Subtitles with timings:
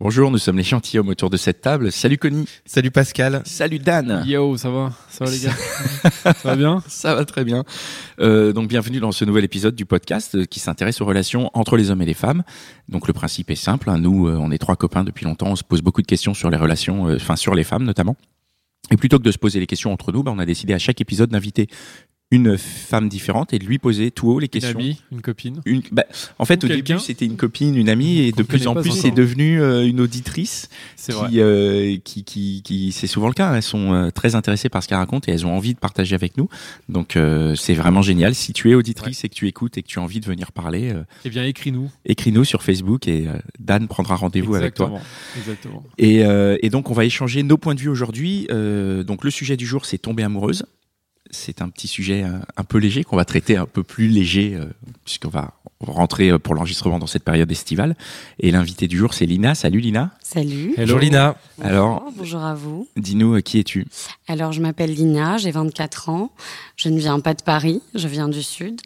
[0.00, 1.90] Bonjour, nous sommes les gentilshommes autour de cette table.
[1.90, 2.44] Salut Connie.
[2.64, 3.42] Salut Pascal.
[3.44, 4.22] Salut Dan.
[4.24, 4.92] Yo, ça va?
[5.08, 5.50] Ça va les gars?
[6.12, 6.82] Ça va bien?
[6.86, 7.64] Ça va très bien.
[8.20, 11.76] Euh, donc bienvenue dans ce nouvel épisode du podcast euh, qui s'intéresse aux relations entre
[11.76, 12.44] les hommes et les femmes.
[12.88, 13.90] Donc le principe est simple.
[13.90, 13.98] hein.
[13.98, 15.48] Nous, euh, on est trois copains depuis longtemps.
[15.48, 18.16] On se pose beaucoup de questions sur les relations, euh, enfin sur les femmes notamment.
[18.92, 20.78] Et plutôt que de se poser les questions entre nous, bah, on a décidé à
[20.78, 21.66] chaque épisode d'inviter
[22.30, 24.78] une femme différente et de lui poser tout haut les Une questions.
[24.78, 26.04] amie, une copine Une- bah,
[26.38, 28.90] en fait, Ou au début, c'était une copine, une amie, et de plus en plus,
[28.90, 31.30] c'est devenu euh, une auditrice C'est vrai.
[31.30, 33.54] qui, euh, qui, qui, qui, c'est souvent le cas.
[33.54, 36.14] Elles sont euh, très intéressées par ce qu'elles racontent et elles ont envie de partager
[36.14, 36.50] avec nous.
[36.90, 38.34] Donc, euh, c'est vraiment génial.
[38.34, 40.52] Si tu es auditrice et que tu écoutes et que tu as envie de venir
[40.52, 40.92] parler,
[41.24, 41.90] Eh bien, écris-nous.
[42.04, 43.26] écris-nous sur Facebook et
[43.58, 44.86] Dan prendra rendez-vous avec toi.
[44.88, 45.02] Exactement.
[45.38, 45.84] Exactement.
[45.96, 48.46] Et, euh, et donc, on va échanger nos points de vue aujourd'hui.
[48.50, 50.64] Euh, donc, le sujet du jour, c'est tomber amoureuse.
[51.30, 54.54] C'est un petit sujet euh, un peu léger qu'on va traiter un peu plus léger
[54.54, 54.64] euh,
[55.04, 57.96] puisqu'on va rentrer euh, pour l'enregistrement dans cette période estivale.
[58.40, 59.54] Et l'invité du jour, c'est Lina.
[59.54, 60.10] Salut Lina.
[60.22, 60.72] Salut.
[60.76, 60.94] Hello.
[60.94, 61.36] Bonjour Lina.
[61.58, 62.88] Bonjour, Alors- bonjour à vous.
[62.96, 63.86] Dis-nous, qui es-tu?
[64.26, 66.32] Alors, je m'appelle Lina, j'ai 24 ans.
[66.76, 68.80] Je ne viens pas de Paris, je viens du Sud.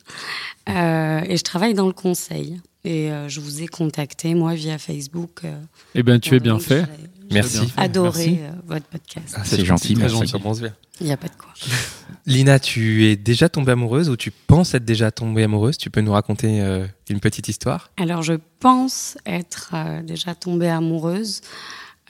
[0.68, 2.60] Euh, et je travaille dans le conseil.
[2.84, 5.40] Et euh, je vous ai contacté, moi, via Facebook.
[5.44, 5.56] euh,
[5.94, 6.84] Eh bien, tu es bien fait.
[7.32, 7.72] Merci.
[7.76, 8.38] Adoré Merci.
[8.42, 9.34] euh, votre podcast.
[9.36, 10.16] Ah, C'est gentil, merci.
[10.16, 10.28] gentil.
[10.28, 10.74] Ça commence bien.
[11.00, 11.52] Il n'y a pas de quoi.
[12.26, 15.76] Lina, tu es déjà tombée amoureuse ou tu penses être déjà tombée amoureuse?
[15.78, 17.90] Tu peux nous raconter euh, une petite histoire?
[17.96, 21.40] Alors, je pense être euh, déjà tombée amoureuse.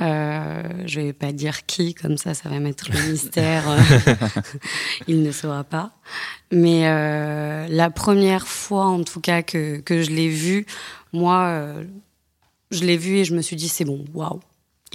[0.01, 3.62] Euh, je vais pas dire qui, comme ça, ça va mettre le mystère.
[5.08, 5.92] Il ne saura pas.
[6.51, 10.67] Mais euh, la première fois, en tout cas, que, que je l'ai vu,
[11.13, 11.85] moi, euh,
[12.70, 14.41] je l'ai vu et je me suis dit, c'est bon, waouh,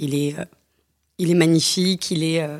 [0.00, 0.44] il est, euh,
[1.18, 2.58] il est magnifique, il est, euh,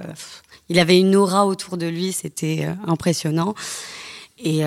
[0.69, 3.55] il avait une aura autour de lui, c'était euh, impressionnant.
[4.41, 4.61] Et,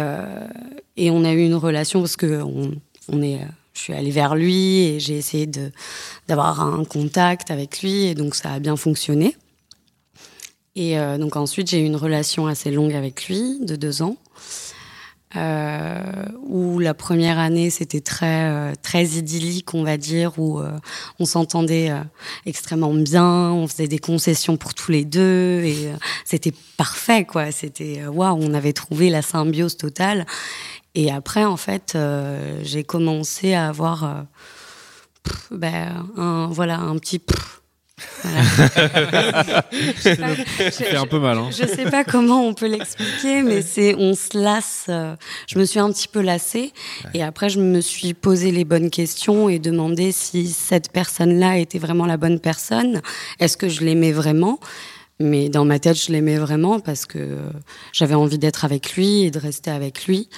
[0.97, 2.73] et on a eu une relation parce que on,
[3.07, 3.39] on est,
[3.71, 5.49] je suis allée vers lui et j'ai essayé
[6.27, 9.33] d'avoir un contact avec lui et donc ça a bien fonctionné.
[10.75, 14.17] Et donc ensuite j'ai eu une relation assez longue avec lui de deux ans.
[15.37, 20.77] Euh, où la première année c'était très euh, très idyllique on va dire où euh,
[21.19, 22.01] on s'entendait euh,
[22.45, 27.49] extrêmement bien on faisait des concessions pour tous les deux et euh, c'était parfait quoi
[27.53, 30.25] c'était euh, waouh on avait trouvé la symbiose totale
[30.95, 31.97] et après en fait
[32.63, 34.25] j'ai commencé à avoir
[35.23, 37.60] pff, ben, un voilà un petit pff.
[38.23, 38.43] Voilà.
[40.71, 41.37] Fait un peu mal.
[41.37, 41.49] Hein.
[41.51, 44.85] Je sais pas comment on peut l'expliquer, mais c'est on se lasse.
[44.89, 45.15] euh,
[45.47, 46.71] Je me suis un petit peu lassée
[47.13, 51.79] et après je me suis posé les bonnes questions et demandé si cette personne-là était
[51.79, 53.01] vraiment la bonne personne.
[53.39, 54.59] Est-ce que je l'aimais vraiment?
[55.19, 57.37] Mais dans ma tête, je l'aimais vraiment parce que euh,
[57.93, 60.29] j'avais envie d'être avec lui et de rester avec lui.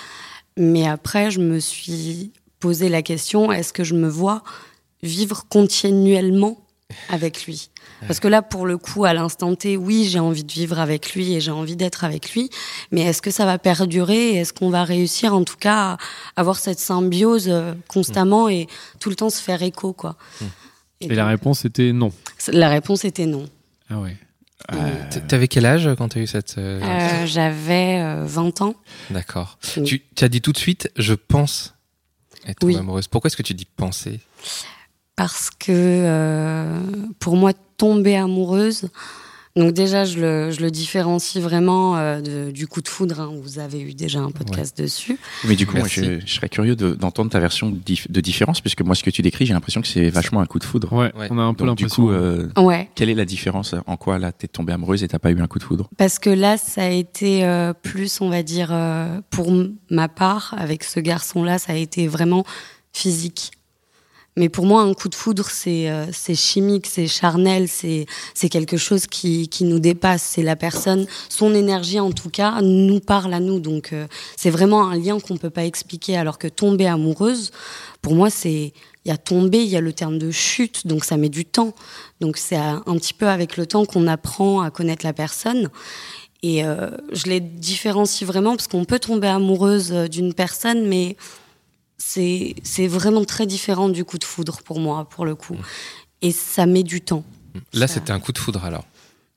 [0.58, 4.44] Mais après, je me suis posé la question est-ce que je me vois
[5.02, 6.58] vivre continuellement?
[7.10, 7.70] Avec lui
[8.08, 11.14] parce que là, pour le coup, à l'instant T, oui, j'ai envie de vivre avec
[11.16, 12.50] lui et j'ai envie d'être avec lui.
[12.92, 15.98] Mais est-ce que ça va perdurer Est-ce qu'on va réussir, en tout cas, à
[16.36, 18.68] avoir cette symbiose euh, constamment et
[19.00, 20.18] tout le temps se faire écho, quoi
[21.00, 22.12] Et la donc, réponse était non.
[22.50, 23.48] La réponse était non.
[23.90, 24.18] Ah ouais.
[25.12, 26.58] T- T'avais quel âge quand tu as eu cette...
[26.58, 28.76] euh, Euh, J'avais euh, 20 ans.
[29.12, 29.58] D'accord.
[29.78, 29.84] Oui.
[29.84, 31.74] Tu, tu as dit tout de suite, je pense
[32.48, 32.76] être Oui.
[32.76, 33.08] amoureuse.
[33.08, 34.20] Pourquoi est-ce que tu dis penser?
[35.16, 36.80] Parce que euh,
[37.20, 38.90] pour moi tomber amoureuse
[39.56, 43.32] donc déjà je le, je le différencie vraiment euh, de- du coup de foudre hein,
[43.40, 46.76] vous avez eu déjà un podcast dessus Mais du coup, moi, je, je serais curieux
[46.76, 49.54] de- d'entendre ta version de, dif- de différence, puisque moi, ce que tu décris, j'ai
[49.54, 50.92] l'impression que c'est vachement un coup de foudre.
[50.92, 51.28] Ouais, Ouais.
[51.30, 52.06] on a un peu Donc, du l'impression.
[52.06, 55.20] coup, euh, ouais quelle est la différence En quoi, là, t'es tombée amoureuse et t'as
[55.20, 55.88] pas eu un coup de foudre?
[55.98, 59.52] Parce que là ça a été euh, plus on va dire euh, pour
[59.92, 62.44] ma part avec ce garçon là ça a été vraiment
[62.92, 63.52] physique
[64.36, 69.06] mais pour moi, un coup de foudre, c'est euh, chimique, c'est charnel, c'est quelque chose
[69.06, 70.24] qui, qui nous dépasse.
[70.24, 73.60] C'est la personne, son énergie en tout cas, nous parle à nous.
[73.60, 76.18] Donc euh, c'est vraiment un lien qu'on peut pas expliquer.
[76.18, 77.52] Alors que tomber amoureuse,
[78.02, 78.74] pour moi, c'est
[79.06, 81.46] il y a tomber, il y a le terme de chute, donc ça met du
[81.46, 81.74] temps.
[82.22, 85.70] Donc c'est un un petit peu avec le temps qu'on apprend à connaître la personne.
[86.44, 91.16] Et euh, je les différencie vraiment parce qu'on peut tomber amoureuse euh, d'une personne, mais
[92.06, 95.56] c'est c'est vraiment très différent du coup de foudre pour moi, pour le coup.
[96.22, 97.24] Et ça met du temps.
[97.74, 98.86] Là, Ça- c'était un coup de foudre alors.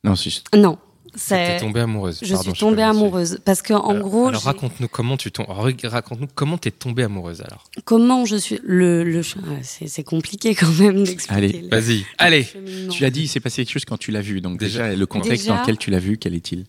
[0.05, 0.79] Non, c'est Non,
[1.13, 1.57] T'es c'est.
[1.61, 2.19] tombée amoureuse.
[2.23, 5.47] Je Pardon, suis tombée amoureuse parce que en Alors- gros, alors raconte-nous comment tu tombes.
[5.49, 7.65] Raconte-nous comment t'es tombée amoureuse alors.
[7.85, 9.23] comment je suis le le
[9.63, 11.35] c'est c'est compliqué quand même d'expliquer.
[11.35, 12.47] Allez, le Vas-y, allez.
[12.91, 14.41] Tu l'as dit, il s'est passé quelque chose quand tu l'as vu.
[14.41, 16.67] Donc déjà, Déjà- le contexte Déjà- dans lequel tu l'as vu, quel est-il?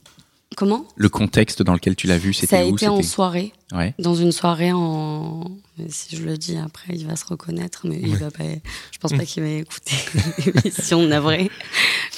[0.56, 0.86] Comment?
[0.96, 3.52] Le contexte dans lequel tu l'as vu, Ça c'était a où été en soirée.
[3.74, 3.94] Ouais.
[4.00, 5.46] dans une soirée en
[5.90, 8.44] si je le dis après il va se reconnaître mais il va pas
[8.92, 9.96] je pense pas qu'il va écouter
[10.64, 11.52] l'émission navrée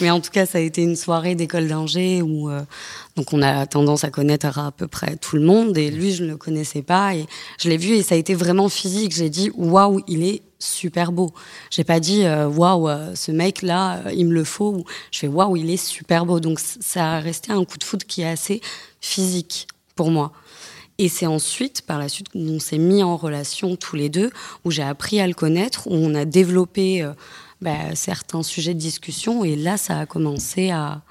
[0.02, 2.62] mais en tout cas ça a été une soirée d'école d'ingé où euh,
[3.20, 6.24] donc on a tendance à connaître à peu près tout le monde et lui je
[6.24, 7.26] ne le connaissais pas et
[7.60, 9.14] je l'ai vu et ça a été vraiment physique.
[9.14, 11.34] J'ai dit waouh il est super beau.
[11.70, 15.28] J'ai pas dit euh, waouh euh, ce mec là il me le faut je fais
[15.28, 16.40] waouh il est super beau.
[16.40, 18.62] Donc ça a resté un coup de foudre qui est assez
[19.02, 20.32] physique pour moi
[21.00, 24.30] et c'est ensuite, par la suite, qu'on s'est mis en relation tous les deux,
[24.66, 27.14] où j'ai appris à le connaître, où on a développé euh,
[27.62, 29.44] bah, certains sujets de discussion.
[29.44, 31.02] Et là, ça a commencé à,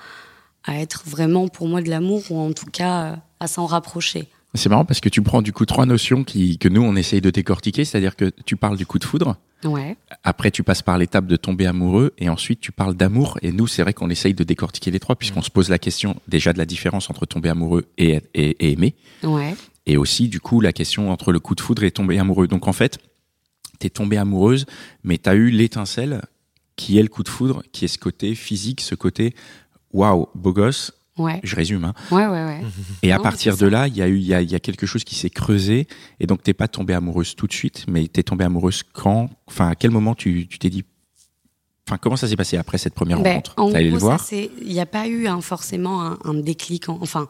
[0.64, 4.28] à être vraiment pour moi de l'amour, ou en tout cas euh, à s'en rapprocher.
[4.54, 7.20] C'est marrant parce que tu prends du coup trois notions qui, que nous on essaye
[7.20, 9.96] de décortiquer, c'est-à-dire que tu parles du coup de foudre, Ouais.
[10.24, 13.66] après tu passes par l'étape de tomber amoureux et ensuite tu parles d'amour et nous
[13.66, 16.58] c'est vrai qu'on essaye de décortiquer les trois puisqu'on se pose la question déjà de
[16.58, 18.94] la différence entre tomber amoureux et, et, et aimer
[19.24, 19.54] Ouais.
[19.88, 22.46] Et aussi du coup la question entre le coup de foudre et tomber amoureux.
[22.46, 22.98] Donc en fait,
[23.80, 24.66] t'es tombée amoureuse
[25.02, 26.22] mais t'as eu l'étincelle
[26.76, 29.34] qui est le coup de foudre, qui est ce côté physique, ce côté
[29.92, 31.40] waouh, beau gosse, Ouais.
[31.42, 31.94] je résume hein.
[32.12, 32.60] Ouais, ouais, ouais.
[33.02, 34.60] Et à partir de là, il y a eu, il y a, il y a
[34.60, 35.88] quelque chose qui s'est creusé.
[36.20, 39.66] Et donc, t'es pas tombée amoureuse tout de suite, mais t'es tombée amoureuse quand Enfin,
[39.68, 40.84] à quel moment tu tu t'es dit
[41.88, 43.54] Enfin, comment ça s'est passé après cette première Ben, rencontre?
[43.56, 44.24] en allé le gros, voir?
[44.30, 46.88] il n'y a pas eu un- forcément un, un déclic.
[46.88, 47.26] en- enfin,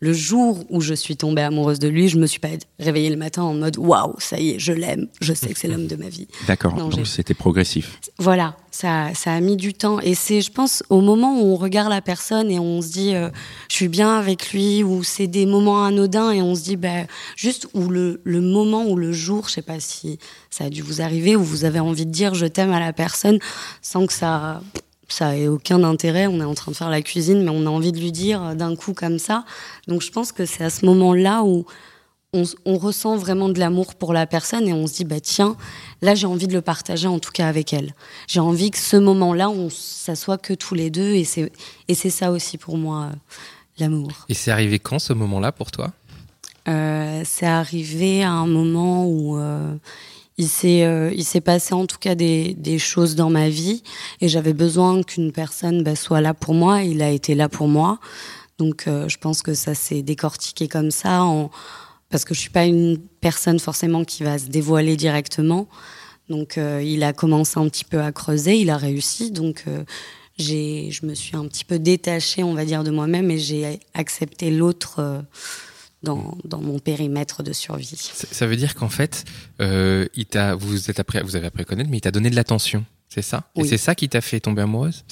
[0.00, 2.48] le jour où je suis tombée amoureuse de lui, je me suis pas
[2.78, 5.68] réveillée le matin en mode waouh, ça y est, je l'aime, je sais que c'est
[5.68, 6.28] l'homme de ma vie.
[6.46, 6.74] D'accord.
[6.74, 7.98] Donc, c'était progressif.
[8.18, 9.98] Voilà, ça, ça a mis du temps.
[10.00, 13.14] Et c'est, je pense, au moment où on regarde la personne et on se dit,
[13.14, 13.28] euh,
[13.68, 17.04] je suis bien avec lui, ou c'est des moments anodins et on se dit, bah,
[17.36, 20.18] juste où le, le moment ou le jour, je sais pas si
[20.50, 22.92] ça a dû vous arriver, où vous avez envie de dire je t'aime à la
[22.92, 23.38] personne
[23.82, 24.60] sans que ça,
[25.08, 26.26] ça ait aucun intérêt.
[26.26, 28.54] On est en train de faire la cuisine, mais on a envie de lui dire
[28.54, 29.44] d'un coup comme ça.
[29.86, 31.66] Donc je pense que c'est à ce moment-là où
[32.34, 35.56] on, ressent vraiment de l'amour pour la personne et on se dit bah tiens
[36.02, 37.94] là j'ai envie de le partager en tout cas avec elle
[38.26, 41.50] j'ai envie que ce moment-là on s'assoit que tous les deux et c'est
[41.88, 43.16] et c'est ça aussi pour moi euh,
[43.78, 45.92] l'amour Et c'est arrivé quand ce moment-là pour toi?
[46.68, 49.74] Euh, c'est arrivé à un moment où euh,
[50.38, 53.82] il s'est euh, il s'est passé en tout cas des, des choses dans ma vie
[54.20, 56.82] et j'avais besoin qu'une personne bah, soit là pour moi.
[56.82, 57.98] Il a été là pour moi.
[58.58, 61.50] Donc euh, je pense que ça s'est décortiqué comme ça en
[62.10, 65.68] parce que je suis pas une personne forcément qui va se dévoiler directement.
[66.28, 69.30] Donc euh, il a commencé un petit peu à creuser il a réussi.
[69.30, 69.84] Donc euh,
[70.38, 73.80] j'ai je me suis un petit peu détachée on va dire de moi-même et j'ai
[73.94, 75.20] accepté l'autre euh,
[76.02, 77.96] dans, dans mon périmètre de survie.
[78.32, 79.24] Ça veut dire qu'en fait,
[79.60, 80.26] euh, il
[80.58, 83.22] vous êtes appris, vous avez appris à connaître, mais il t'a donné de l'attention, c'est
[83.22, 83.50] ça?
[83.56, 85.04] Et c'est ça qui t'a fait tomber amoureuse?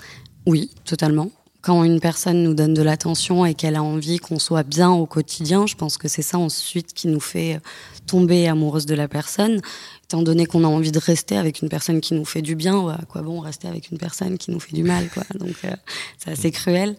[0.46, 1.30] Oui, totalement.
[1.62, 5.04] Quand une personne nous donne de l'attention et qu'elle a envie qu'on soit bien au
[5.06, 7.60] quotidien, je pense que c'est ça ensuite qui nous fait
[8.06, 9.60] tomber amoureuse de la personne.
[10.04, 12.78] Étant donné qu'on a envie de rester avec une personne qui nous fait du bien,
[12.78, 15.24] ouais, à quoi bon rester avec une personne qui nous fait du mal, quoi?
[15.34, 15.74] Donc euh,
[16.18, 16.96] c'est assez cruel.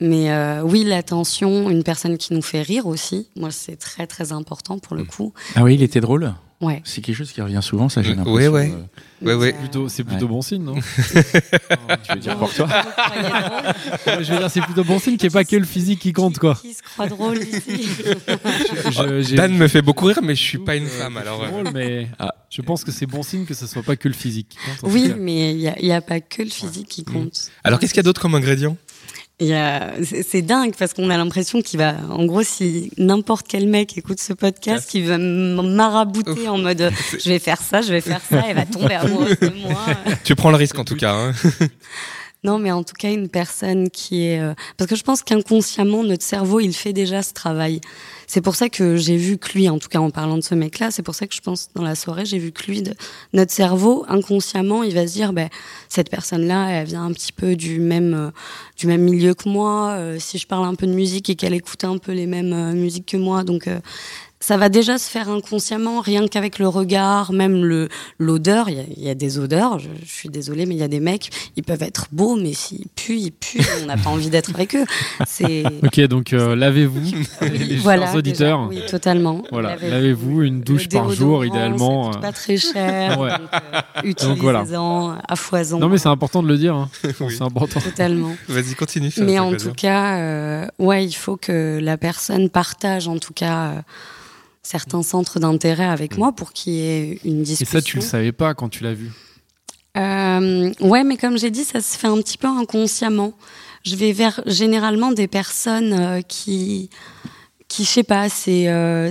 [0.00, 3.28] Mais euh, oui, l'attention, une personne qui nous fait rire aussi.
[3.36, 5.32] Moi, c'est très très important pour le coup.
[5.54, 6.34] Ah oui, il était drôle.
[6.62, 6.80] Ouais.
[6.84, 8.32] C'est quelque chose qui revient souvent, ça l'impression.
[8.32, 8.72] ouais.
[8.72, 8.76] euh,
[9.22, 9.54] Ouais, ouais.
[9.54, 10.30] Euh, Plutôt, c'est plutôt Ouais.
[10.30, 10.74] bon signe, non
[12.04, 12.66] tu veux dire pour toi
[14.06, 16.12] Je veux dire, c'est plutôt bon signe qu'il n'y ait pas que le physique qui
[16.14, 16.54] compte, quoi.
[16.54, 17.88] Qui se croit drôle ici
[18.90, 21.40] Je- j'ai- Dan me fait beaucoup rire, mais je suis pas une femme, alors.
[21.42, 22.34] C'est euh, drôle, mais Ah.
[22.50, 24.90] je pense que c'est bon signe que ce soit pas que le physique qui compte.
[24.92, 27.50] Oui, mais il n'y a, pas que le physique qui compte.
[27.64, 28.76] Alors qu'est-ce qu'il y a d'autre comme ingrédient?
[29.38, 33.98] C'est c'est dingue parce qu'on a l'impression qu'il va, en gros, si n'importe quel mec
[33.98, 36.90] écoute ce podcast, il va marabouter en mode
[37.22, 39.78] je vais faire ça, je vais faire ça, elle va tomber amoureuse de moi.
[40.24, 41.12] Tu prends le risque en tout cas.
[41.12, 41.32] Hein.
[42.44, 44.38] Non, mais en tout cas, une personne qui est.
[44.40, 47.80] euh, Parce que je pense qu'inconsciemment, notre cerveau, il fait déjà ce travail.
[48.26, 50.54] C'est pour ça que j'ai vu que lui, en tout cas en parlant de ce
[50.54, 52.82] mec-là, c'est pour ça que je pense dans la soirée, j'ai vu que lui,
[53.32, 55.48] notre cerveau, inconsciemment, il va se dire, ben,
[55.88, 58.30] cette personne-là, elle vient un petit peu du même, euh,
[58.76, 59.92] du même milieu que moi.
[59.92, 62.52] euh, si je parle un peu de musique et qu'elle écoute un peu les mêmes
[62.52, 63.68] euh, musiques que moi, donc.
[64.46, 67.88] Ça va déjà se faire inconsciemment, rien qu'avec le regard, même le
[68.20, 68.68] l'odeur.
[68.68, 69.80] Il y, a- il y a des odeurs.
[69.80, 72.52] Je, je suis désolée, mais il y a des mecs, ils peuvent être beaux, mais
[72.52, 73.60] s'ils puent, ils puent.
[73.82, 74.84] On n'a pas envie d'être avec eux.
[75.26, 77.00] C'est Ok, donc euh, lavez-vous,
[77.42, 78.68] les voilà, chers auditeurs.
[78.68, 79.42] déjà, oui, totalement.
[79.50, 82.04] Voilà, lavez-vous une douche par jour, idéalement.
[82.04, 82.26] Ça coûte euh.
[82.28, 83.18] pas très cher.
[83.18, 83.30] Ouais.
[84.04, 84.58] donc, euh, voilà.
[84.60, 85.78] utilisez-en à foison.
[85.80, 86.74] Non, mais c'est important de le dire.
[86.76, 86.88] hein.
[87.20, 87.34] Oui.
[87.36, 87.80] C'est important.
[87.80, 88.36] Totalement.
[88.48, 89.10] Vas-y, continue.
[89.18, 89.70] Mais en plaisir.
[89.70, 93.80] tout cas, euh, ouais, il faut que la personne partage en tout cas euh,
[94.66, 97.78] certains centres d'intérêt avec moi pour qu'il y ait une Et discussion.
[97.78, 99.10] ça, tu le savais pas quand tu l'as vu.
[99.96, 103.32] Euh, ouais, mais comme j'ai dit, ça se fait un petit peu inconsciemment.
[103.84, 106.90] Je vais vers généralement des personnes euh, qui,
[107.68, 109.10] qui, je sais pas, c'est euh,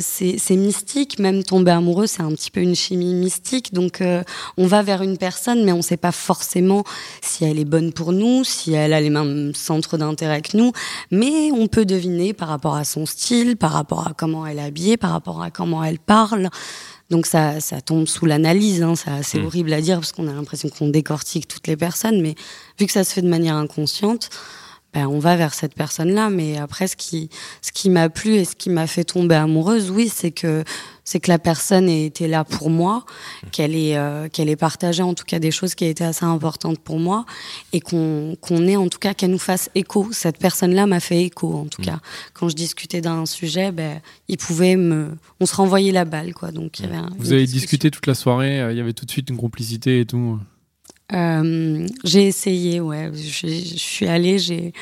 [0.52, 1.20] mystique.
[1.20, 3.74] Même tomber amoureux, c'est un petit peu une chimie mystique.
[3.74, 4.24] Donc, euh,
[4.58, 6.84] on va vers une personne, mais on sait pas forcément
[7.22, 10.72] si elle est bonne pour nous, si elle a les mêmes centres d'intérêt que nous.
[11.12, 14.64] Mais on peut deviner par rapport à son style, par rapport à comment elle est
[14.64, 16.50] habillée, par rapport à comment elle parle.
[17.10, 19.46] Donc ça, ça tombe sous l'analyse, hein, ça, c'est Mm.
[19.46, 22.34] horrible à dire parce qu'on a l'impression qu'on décortique toutes les personnes, mais
[22.80, 24.30] vu que ça se fait de manière inconsciente,
[24.96, 26.30] ben, on va vers cette personne-là.
[26.30, 27.30] Mais après, ce qui,
[27.62, 30.64] ce qui m'a plu et ce qui m'a fait tomber amoureuse, oui, c'est que
[31.04, 33.06] c'est que la personne ait été là pour moi,
[33.52, 36.80] qu'elle ait, euh, qu'elle ait partagé en tout cas des choses qui étaient assez importantes
[36.80, 37.25] pour moi,
[37.74, 40.08] et qu'on qu'on ait en tout cas qu'elle nous fasse écho.
[40.14, 42.00] Cette personne-là m'a fait écho en tout cas.
[42.34, 44.00] Quand je discutais d'un sujet, ben,
[44.30, 46.52] il pouvait me, on se renvoyait la balle, quoi.
[46.52, 48.94] Donc il y avait un- Vous avez discuté toute la soirée, euh, il y avait
[48.94, 50.40] tout de suite une complicité et tout.
[51.14, 53.12] Euh, j'ai essayé, ouais.
[53.14, 54.74] Je, je suis allée, j'ai.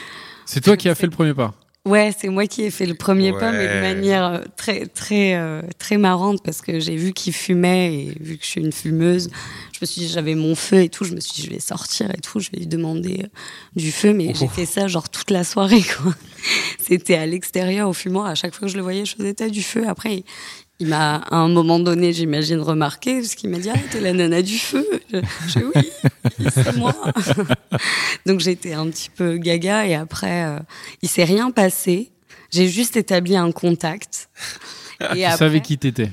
[0.46, 1.54] C'est toi qui as fait le premier pas.
[1.86, 5.36] Ouais, c'est moi qui ai fait le premier pas, mais de manière euh, très très
[5.36, 8.72] euh, très marrante parce que j'ai vu qu'il fumait et vu que je suis une
[8.72, 9.30] fumeuse,
[9.74, 11.60] je me suis dit j'avais mon feu et tout, je me suis dit je vais
[11.60, 13.26] sortir et tout, je vais lui demander
[13.76, 16.14] du feu, mais j'ai fait ça genre toute la soirée quoi.
[16.80, 19.50] C'était à l'extérieur au fumoir, à chaque fois que je le voyais, je faisais t'as
[19.50, 19.84] du feu.
[19.86, 20.24] Après, il,
[20.80, 24.14] il m'a à un moment donné, j'imagine, remarqué parce qu'il m'a dit ah t'es la
[24.14, 24.86] nana du feu.
[25.12, 25.22] Dis,
[25.76, 25.92] oui,
[26.50, 26.96] c'est moi.
[28.26, 30.60] Donc j'étais un petit peu gaga et après, euh,
[31.02, 32.12] il s'est rien passé.
[32.52, 34.30] J'ai juste établi un contact.
[35.00, 36.10] Et Tu après, savais qui t'étais.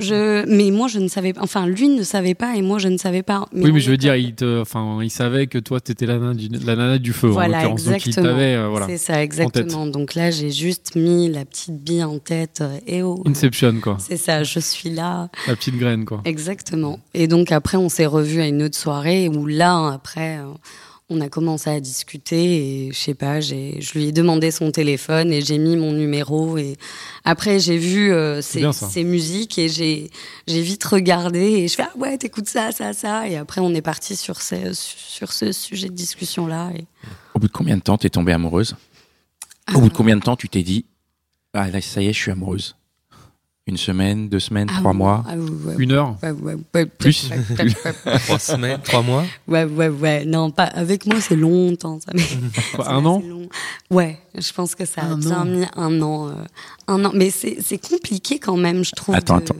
[0.00, 1.40] Je, mais moi je ne savais pas.
[1.42, 3.46] Enfin, lui ne savait pas et moi je ne savais pas.
[3.54, 6.34] Oui, mais je veux dire, il, te, enfin, il savait que toi, t'étais la, nana
[6.34, 7.84] du- la nana du feu, en Voilà, l'occurrence.
[7.84, 8.26] Donc, il exactement.
[8.28, 8.86] t'avait, euh, voilà.
[8.86, 9.86] C'est ça, exactement.
[9.86, 12.58] Donc là, j'ai juste mis la petite bille en tête.
[12.60, 13.96] euh, Et oh, Inception, quoi.
[14.00, 15.28] c'est ça, je suis là.
[15.46, 16.20] La petite graine, quoi.
[16.24, 16.98] Exactement.
[17.14, 20.52] Et donc après, on s'est revus à une autre soirée où là, après, euh,
[21.10, 24.70] on a commencé à discuter et je sais pas, j'ai, je lui ai demandé son
[24.72, 26.76] téléphone et j'ai mis mon numéro et
[27.24, 30.10] après j'ai vu euh, ses, ses musiques et j'ai,
[30.46, 33.74] j'ai vite regardé et je fais ah ouais t'écoutes ça ça ça et après on
[33.74, 36.86] est parti sur ce, sur ce sujet de discussion là et
[37.34, 38.74] Au bout de combien de temps t'es tombée amoureuse?
[39.74, 40.86] Au bout de combien de temps tu t'es dit
[41.52, 42.76] Ah là, ça y est, je suis amoureuse?
[43.66, 46.84] Une semaine, deux semaines, Ah trois mois ah ouais, ouais, Une heure ouais, ouais, ouais,
[46.84, 47.30] Plus
[48.26, 49.24] Trois semaines, trois mois.
[49.48, 50.26] Ouais, ouais, ouais.
[50.26, 51.98] Non, pas avec moi, c'est longtemps.
[51.98, 52.12] Ça,
[52.76, 53.48] Quoi, un an long.
[53.90, 55.44] Ouais, je pense que ça a Un bien an.
[55.46, 56.28] mis un an.
[56.28, 56.32] euh,
[56.88, 57.12] un an.
[57.14, 59.56] Mais c'est c'est compliqué quand même, je trouve, Attends, de, attends.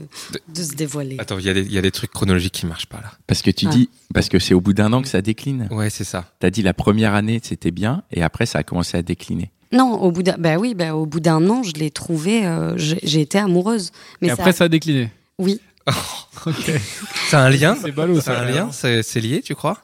[0.53, 1.15] de se dévoiler.
[1.17, 3.11] Attends, il y, a des- il y a des trucs chronologiques qui marchent pas là.
[3.25, 3.71] Parce que tu Ah.
[3.71, 5.67] dis, parce que c'est au bout d'un an que ça décline.
[5.71, 6.25] Ouais, c'est ça.
[6.39, 9.49] T'as dit la première année c'était bien et après ça a commencé à décliner.
[9.75, 12.45] Non, au bout d'un, bah oui, bah au bout d'un an, je l'ai trouvé.
[12.45, 13.91] euh, j'ai j'ai été amoureuse.
[14.21, 15.11] Mais Et après, ça a décliné.
[15.37, 15.59] oui,
[16.45, 16.71] Ok.
[17.29, 18.39] C'est un lien C'est ballot, C'est ça.
[18.39, 19.77] un lien C'est c'est lié, tu crois?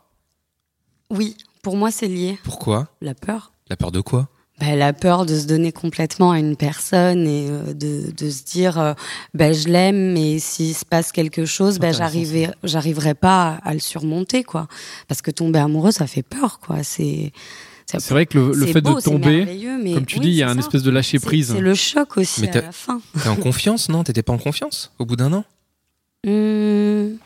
[1.10, 1.36] Oui.
[1.62, 2.40] Pour moi, c'est lié.
[2.44, 2.88] Pourquoi?
[3.02, 3.52] La peur.
[3.70, 4.28] La peur de quoi?
[4.60, 8.44] Bah, la peur de se donner complètement à une personne et euh, de, de se
[8.44, 8.94] dire euh,
[9.34, 13.70] bah, je l'aime mais s'il se passe quelque chose bah, Intéressant, j'arriverai j'arriverai pas à,
[13.70, 14.68] à le surmonter quoi
[15.08, 17.32] parce que tomber amoureux ça fait peur quoi c'est
[18.00, 19.46] C'est vrai que le, fait beau, de tomber,
[19.82, 21.54] mais comme tu oui, dis, il y a un espèce de lâcher prise.
[21.54, 23.02] c'est le choc aussi Mais à la fin.
[23.22, 24.04] T'es en confiance, non?
[24.04, 25.46] T'étais pas en confiance au bout d'un an?
[26.28, 27.18] Hum,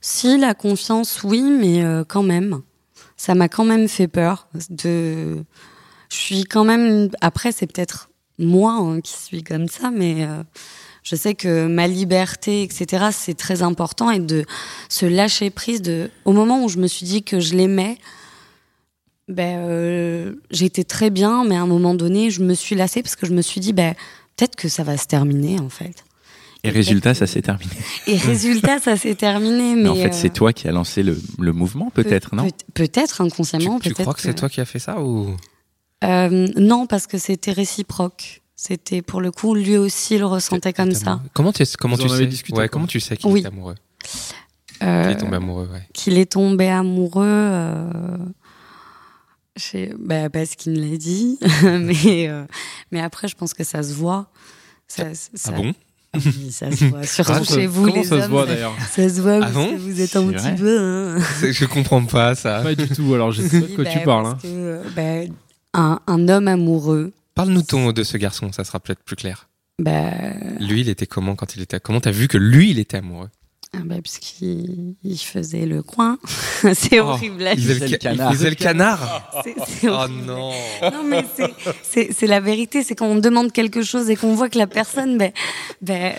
[0.00, 2.62] si la confiance oui mais euh, quand même.
[3.18, 5.44] Ça m'a quand même fait peur de
[6.08, 10.42] je suis quand même après c'est peut-être moi hein, qui suis comme ça mais euh,
[11.02, 14.44] je sais que ma liberté etc c'est très important et de
[14.88, 17.98] se lâcher prise de au moment où je me suis dit que je l'aimais
[19.28, 23.16] ben euh, j'étais très bien mais à un moment donné je me suis lassée parce
[23.16, 23.94] que je me suis dit ben
[24.36, 26.04] peut-être que ça va se terminer en fait
[26.62, 27.72] Et résultat, ça s'est terminé.
[28.06, 31.02] et résultat ça s'est terminé mais Mais en fait, euh, c'est toi qui as lancé
[31.02, 33.78] le, le mouvement, peut-être, Peut- non peut- Peut-être Tu, inconsciemment.
[33.80, 35.34] tu peut-être crois que c'est toi qui as fait ça ou?
[36.04, 38.42] Euh, Non, parce que c'était réciproque.
[38.54, 41.20] C'était pour le coup, lui aussi le ressentait comme ça.
[41.34, 42.26] Comment tu, comment Vous tu en sais?
[42.26, 43.40] discuté, Ouais, comment tu sais qu'il Oui.
[43.42, 43.74] est amoureux?
[44.82, 45.82] Euh, Qu'il est tombé amoureux, ouais.
[45.94, 47.24] Qu'il est tombé amoureux.
[49.98, 51.38] Bah, parce qu'il me l'a dit.
[51.62, 52.44] mais, euh,
[52.92, 54.28] mais après, je pense que ça se voit.
[54.88, 55.72] Ça, ça- Ah bon?
[56.14, 58.30] Oui, ça se voit, surtout ça- chez vous les ça se hommes.
[58.30, 58.74] voit d'ailleurs?
[58.90, 59.68] Ça se voit Ah parce bon?
[59.72, 60.78] que vous êtes un petit peu.
[60.78, 61.18] hein.
[61.50, 62.60] Je comprends pas ça.
[62.62, 63.12] Pas du tout.
[63.14, 64.26] Alors je sais pas de quoi bah, tu parles.
[64.26, 64.38] hein.
[64.40, 65.32] que, euh, bah,
[65.74, 69.48] un, un homme amoureux, Parle-nous ton de ce garçon, ça sera peut-être plus clair.
[69.78, 70.10] bah,
[70.60, 73.28] Lui, il était comment quand il était Comment t'as vu que lui, il était amoureux?
[73.76, 76.18] Ah bah, puisqu'il il faisait le coin.
[76.74, 78.32] c'est Oh, horrible à Il faisait le, le ca- canard.
[78.32, 79.30] il faisait le canard.
[79.44, 80.52] C'est- c'est Oh non.
[80.82, 84.34] Non, mais c'est- c'est c'est la vérité, c'est quand on demande quelque chose et qu'on
[84.34, 85.32] voit que la personne, ben,
[85.82, 86.14] ben,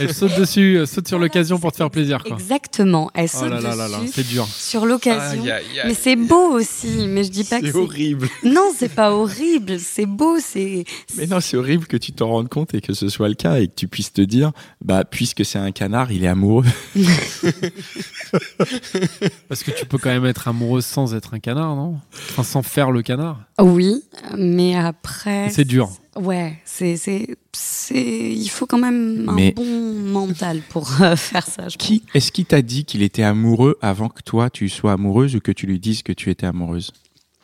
[0.00, 2.22] Elle saute dessus, euh, saute sur l'occasion pour te faire plaisir.
[2.24, 2.36] Quoi.
[2.36, 4.46] exactement, elle Oh saute là là là là, dessus c'est dur.
[4.46, 5.42] sur l'occasion.
[5.42, 5.86] Aïe, aïe, aïe.
[5.86, 7.76] Mais c'est beau aussi, mais je dis pas que c'est...
[7.78, 8.28] horrible.
[8.44, 10.84] Non, c'est pas horrible, c'est beau, c'est...
[11.16, 13.58] Mais non, c'est horrible que tu t'en rendes compte et que ce soit le cas
[13.60, 14.52] et que tu puisses te dire,
[14.84, 16.64] bah, puisque c'est un canard, il est amoureux.
[19.48, 21.98] Parce que tu peux quand même être amoureuse sans être un canard, non?
[22.30, 23.40] Enfin, sans faire le canard.
[23.60, 24.02] Oui,
[24.36, 25.48] mais après...
[25.50, 25.90] C'est dur.
[26.16, 26.96] Ouais, c'est...
[26.96, 28.32] c'est, c'est...
[28.32, 32.32] Il faut quand même un Mais- bon mental pour euh, faire ça, je Qui, est-ce
[32.32, 35.66] qu'il t'a dit qu'il était amoureux avant que toi tu sois amoureuse ou que tu
[35.66, 36.92] lui dises que tu étais amoureuse?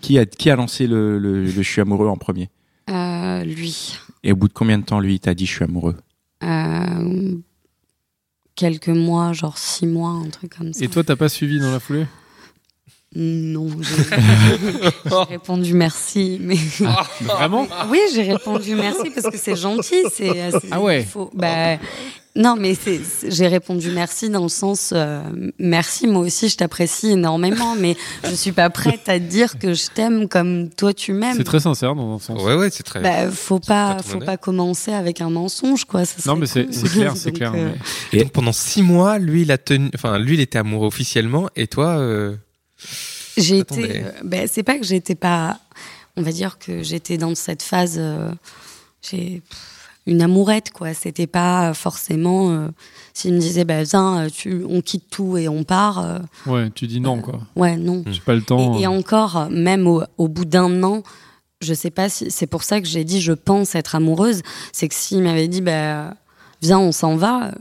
[0.01, 2.49] Qui a, qui a lancé le, le, le je suis amoureux en premier?
[2.89, 3.97] Euh, lui.
[4.25, 5.97] Et au bout de combien de temps lui il t'a dit je suis amoureux?
[6.43, 7.35] Euh,
[8.55, 10.85] quelques mois, genre six mois, un truc comme ça.
[10.85, 12.07] Et toi, t'as pas suivi dans la foulée?
[13.17, 16.55] Non, j'ai répondu merci, mais
[17.25, 21.01] Vraiment oui, j'ai répondu merci parce que c'est gentil, c'est assez- Ah ouais.
[21.01, 21.77] il faut- bah,
[22.37, 22.75] non, mais
[23.27, 25.23] j'ai répondu merci dans le sens euh,
[25.59, 29.75] merci, moi aussi je t'apprécie énormément, mais je suis pas prête à te dire que
[29.75, 31.37] je t'aime comme toi tu m'aimes.
[31.37, 32.41] C'est très sincère dans un sens.
[32.41, 33.01] Ouais, ouais, c'est très.
[33.01, 36.05] Bah, faut pas, faut pas commencer avec un mensonge, quoi.
[36.05, 36.89] ça Non, mais c'est cool.
[36.91, 37.53] clair, c'est clair.
[37.57, 37.73] euh,
[38.13, 39.91] mais- Et donc pendant six mois, lui, il a tenu.
[39.97, 41.89] Enfin, lui, il était amoureux officiellement, et toi.
[41.99, 42.37] euh,
[43.37, 44.03] J'ai été.
[44.05, 45.59] euh, ben, c'est pas que j'étais pas.
[46.17, 47.97] On va dire que j'étais dans cette phase.
[47.99, 48.31] euh,
[49.03, 49.43] j'ai
[50.07, 50.93] une amourette, quoi.
[50.95, 52.51] C'était pas forcément.
[52.51, 52.69] euh,
[53.15, 55.99] S'il me disait, bah, viens, euh, tu, on quitte tout et on part.
[56.05, 57.41] euh, Ouais, tu dis non, quoi.
[57.57, 58.03] ouais, non.
[58.07, 58.77] J'ai pas le temps.
[58.79, 61.03] Et, et encore, même au, au bout d'un an,
[61.61, 62.31] je sais pas si.
[62.31, 64.43] C'est pour ça que j'ai dit, je pense être amoureuse.
[64.73, 66.15] C'est que s'il m'avait dit, bah,
[66.63, 67.53] viens, on s'en va.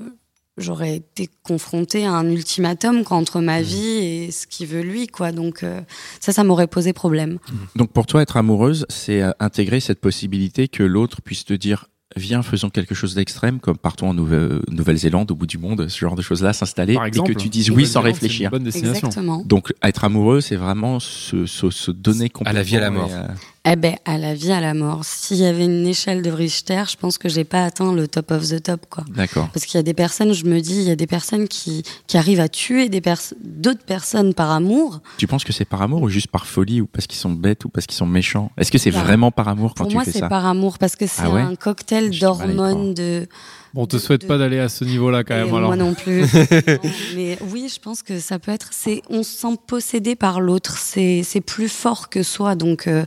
[0.60, 4.82] Euh, J'aurais été confrontée à un ultimatum quoi, entre ma vie et ce qu'il veut
[4.82, 5.32] lui, quoi.
[5.32, 5.82] Donc euh,
[6.20, 7.40] ça, ça m'aurait posé problème.
[7.76, 11.86] Donc pour toi, être amoureuse, c'est euh, intégrer cette possibilité que l'autre puisse te dire
[12.18, 16.00] viens, faisons quelque chose d'extrême, comme partons en Nouvelle- Nouvelle-Zélande, au bout du monde, ce
[16.00, 18.50] genre de choses-là s'installer, Par et exemple, que tu dises oui sans une réfléchir.
[18.50, 19.10] Bonne destination.
[19.10, 19.44] Exactement.
[19.46, 22.50] Donc être amoureux, c'est vraiment se, se, se donner complètement.
[22.50, 23.10] À la vie, à la mort.
[23.12, 23.28] et, euh,
[23.72, 25.02] Eh ben, à la vie, à la mort.
[25.04, 28.32] S'il y avait une échelle de Richter, je pense que j'ai pas atteint le top
[28.32, 29.04] of the top, quoi.
[29.16, 29.50] D'accord.
[29.54, 31.84] Parce qu'il y a des personnes, je me dis, il y a des personnes qui,
[32.08, 35.02] qui arrivent à tuer des pers- d'autres personnes par amour.
[35.18, 37.66] Tu penses que c'est par amour ou juste par folie ou parce qu'ils sont bêtes
[37.66, 38.52] ou parce qu'ils sont méchants?
[38.58, 40.30] Est-ce que c'est Bah, vraiment par amour quand Pour tu moi, fais c'est ça?
[40.30, 41.42] par amour parce que c'est Ah ouais?
[41.42, 43.28] un cocktail d'hormones, de.
[43.76, 45.54] Bon, on te souhaite de- pas d'aller à ce niveau-là quand Et même.
[45.54, 45.68] Alors.
[45.68, 46.22] Moi non plus.
[46.70, 48.70] Non, mais oui, je pense que ça peut être.
[48.72, 50.78] C'est, on se sent possédé par l'autre.
[50.80, 52.56] C'est, c'est plus fort que soi.
[52.56, 53.06] Donc, euh,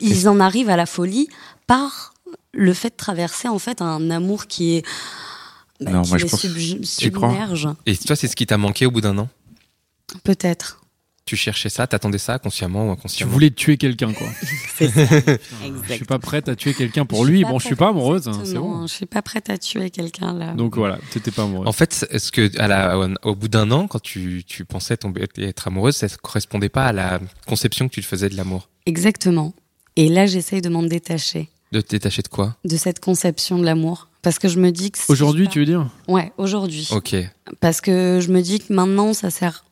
[0.00, 1.28] ils, en arrivent à la folie
[1.66, 2.14] par
[2.52, 4.82] le fait de traverser en fait un amour qui est.
[5.80, 7.68] bah, Non, qui moi, je les pense- subj- Tu crois submerge.
[7.86, 9.28] Et toi, c'est ce qui t'a manqué au bout d'un an
[10.24, 10.80] Peut-être.
[11.26, 14.26] Tu cherchais ça, t'attendais ça, consciemment ou Tu inconsciemment voulais tuer quelqu'un, quoi.
[14.78, 15.04] C'est ça.
[15.86, 17.44] Je suis pas prête à tuer quelqu'un pour lui.
[17.44, 18.86] Bon, je suis pas amoureuse, hein, c'est bon.
[18.86, 20.54] Je suis pas prête à tuer quelqu'un là.
[20.54, 21.68] Donc voilà, t'étais pas amoureuse.
[21.68, 25.26] En fait, est-ce que à la, au bout d'un an, quand tu, tu pensais tomber,
[25.36, 28.70] être amoureuse, ça ne correspondait pas à la conception que tu te faisais de l'amour?
[28.86, 29.52] Exactement.
[29.98, 33.64] Et là, j'essaye de m'en détacher De te détacher de quoi de cette conception de
[33.64, 34.06] l'amour.
[34.22, 34.98] Parce que je me dis que.
[34.98, 35.90] si Aujourd'hui, tu veux dire?
[36.06, 36.88] Ouais, aujourd'hui.
[36.92, 37.16] Ok.
[37.60, 39.64] Parce que je me dis que maintenant, ça sert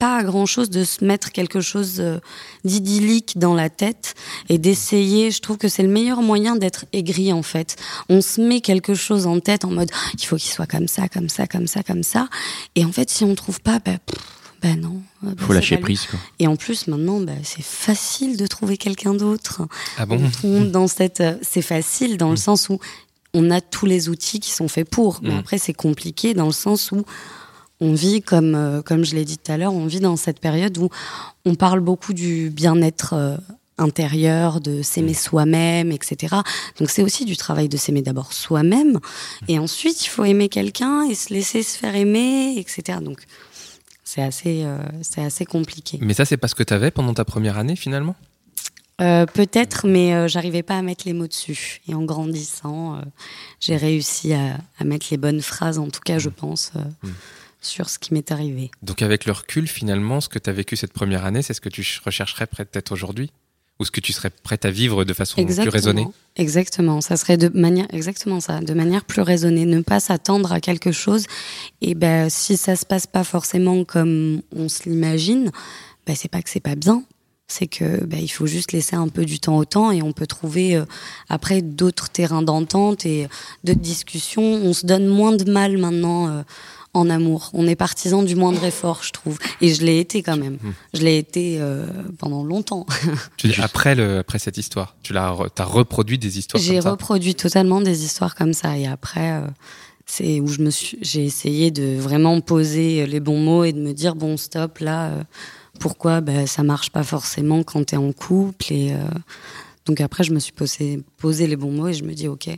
[0.00, 2.18] pas à grand chose de se mettre quelque chose euh,
[2.64, 4.14] d'idyllique dans la tête
[4.48, 5.30] et d'essayer.
[5.30, 7.76] Je trouve que c'est le meilleur moyen d'être aigri en fait.
[8.08, 11.06] On se met quelque chose en tête en mode il faut qu'il soit comme ça,
[11.06, 12.28] comme ça, comme ça, comme ça.
[12.74, 15.02] Et en fait, si on trouve pas, bah, pff, bah non.
[15.22, 16.06] bah, Faut lâcher prise.
[16.06, 16.18] Quoi.
[16.38, 19.62] Et en plus, maintenant, bah, c'est facile de trouver quelqu'un d'autre.
[19.98, 21.20] Ah bon On dans cette.
[21.20, 22.78] euh, C'est facile dans le sens où
[23.34, 25.20] on a tous les outils qui sont faits pour.
[25.22, 25.38] Mais Mm.
[25.38, 27.02] après, c'est compliqué dans le sens où
[27.80, 30.38] on vit, comme, euh, comme je l'ai dit tout à l'heure, on vit dans cette
[30.38, 30.88] période où
[31.44, 33.36] on parle beaucoup du bien-être euh,
[33.78, 36.36] intérieur, de s'aimer soi-même, etc.
[36.78, 39.00] Donc c'est aussi du travail de s'aimer d'abord soi-même,
[39.48, 42.98] et ensuite il faut aimer quelqu'un et se laisser se faire aimer, etc.
[43.02, 43.22] Donc
[44.14, 45.98] c'est assez, euh, c'est assez compliqué.
[46.02, 48.14] Mais ça, c'est pas ce que t'avais pendant ta première année finalement?
[49.00, 51.80] Euh, Peut-être, mais euh, j'arrivais pas à mettre les mots dessus.
[51.88, 53.00] Et en grandissant,
[53.58, 57.10] j'ai réussi à, à mettre les bonnes phrases, en tout cas, je pense, euh, Mm.
[57.62, 58.70] sur ce qui m'est arrivé.
[58.82, 61.68] Donc avec le recul, finalement, ce que t'as vécu cette première année, c'est ce que
[61.70, 63.32] tu ch- rechercherais peut-être aujourd'hui?
[63.82, 66.06] Ou ce que tu serais prête à vivre de façon plus raisonnée.
[66.36, 70.60] Exactement, ça serait de manière exactement ça, de manière plus raisonnée, ne pas s'attendre à
[70.60, 71.26] quelque chose.
[71.80, 75.50] Et ben si ça se passe pas forcément comme on se l'imagine,
[76.06, 77.02] ben c'est pas que c'est pas bien,
[77.48, 80.12] c'est que ben, il faut juste laisser un peu du temps au temps et on
[80.12, 80.84] peut trouver euh,
[81.28, 83.28] après d'autres terrains d'entente et
[83.64, 84.42] d'autres discussions.
[84.42, 86.42] On se donne moins de mal maintenant euh,
[86.94, 87.50] en amour.
[87.54, 89.38] On est partisan du moindre effort, je trouve.
[89.60, 90.58] Et je l'ai été quand même.
[90.62, 90.72] Hmm.
[90.94, 91.86] Je l'ai été euh,
[92.18, 92.86] pendant longtemps.
[93.36, 97.80] Tu dis après, le, après cette histoire, tu as reproduit des histoires J'ai reproduit totalement
[97.80, 98.76] des histoires comme ça.
[98.76, 99.46] Et après, euh,
[100.04, 103.80] c'est où je me suis, j'ai essayé de vraiment poser les bons mots et de
[103.80, 105.06] me dire bon stop là.
[105.06, 105.22] Euh,
[105.80, 106.20] pourquoi?
[106.20, 108.94] Ben, ça marche pas forcément quand tu es en couple et
[109.86, 112.50] donc après je me suis posé, posé les bons mots et je me dis ok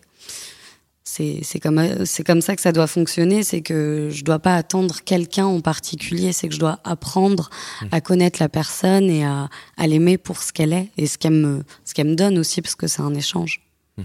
[1.05, 1.81] c'est comme,
[2.27, 6.33] comme ça que ça doit fonctionner, c'est que je dois pas attendre quelqu'un en particulier,
[6.33, 7.51] c'est que je dois apprendre
[7.83, 7.87] mmh.
[7.93, 11.35] à connaître la personne et à, à l'aimer pour ce qu'elle est et ce qu'elle
[11.35, 13.61] me, ce qu'elle me donne aussi, parce que c'est un échange.
[13.99, 14.03] Mmh.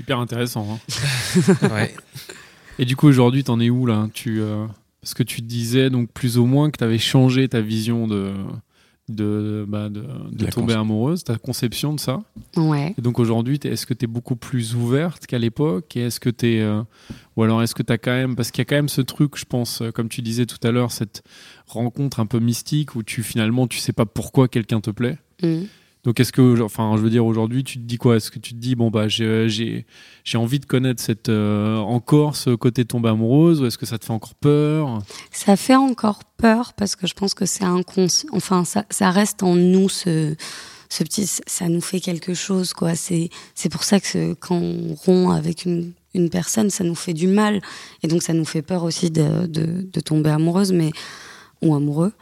[0.00, 0.68] Hyper intéressant.
[0.68, 1.62] Hein.
[1.72, 1.94] ouais.
[2.78, 4.08] Et du coup, aujourd'hui, t'en es où là?
[4.12, 4.66] Tu, euh,
[5.00, 8.34] Parce que tu disais donc plus ou moins que tu avais changé ta vision de,
[9.08, 12.22] de, bah, de, tomber amoureuse, ta conception de ça.
[12.56, 12.94] Ouais.
[12.98, 15.96] Et donc aujourd'hui, est-ce que tu es beaucoup plus ouverte qu'à l'époque?
[15.96, 16.60] Et est-ce que tu es.
[16.60, 16.82] Euh,
[17.36, 18.34] ou alors est-ce que tu as quand même.
[18.34, 20.58] Parce qu'il y a quand même ce truc, je pense, euh, comme tu disais tout
[20.66, 21.22] à l'heure, cette
[21.66, 25.18] rencontre un peu mystique où tu finalement, tu sais pas pourquoi quelqu'un te plaît.
[25.42, 25.64] Mmh.
[26.06, 28.14] Donc est-ce que, enfin, je veux dire, aujourd'hui, tu te dis quoi?
[28.14, 29.84] Est-ce que tu te dis, bon, bah, j'ai
[30.34, 34.04] envie de connaître cette, euh, encore ce côté tomber amoureuse ou est-ce que ça te
[34.04, 35.00] fait encore peur?
[35.32, 38.28] Ça fait encore peur parce que je pense que c'est inconscient.
[38.32, 40.36] Enfin, ça, ça, reste en nous, ce,
[40.88, 41.26] ce petit.
[41.26, 42.94] Ça nous fait quelque chose, quoi.
[42.94, 43.28] C'est
[43.68, 47.60] pour ça que quand on rompt avec une, une, personne, ça nous fait du mal.
[48.04, 50.92] Et donc, ça nous fait peur aussi de, de, tomber amoureuse mais,
[51.62, 52.12] ou amoureux.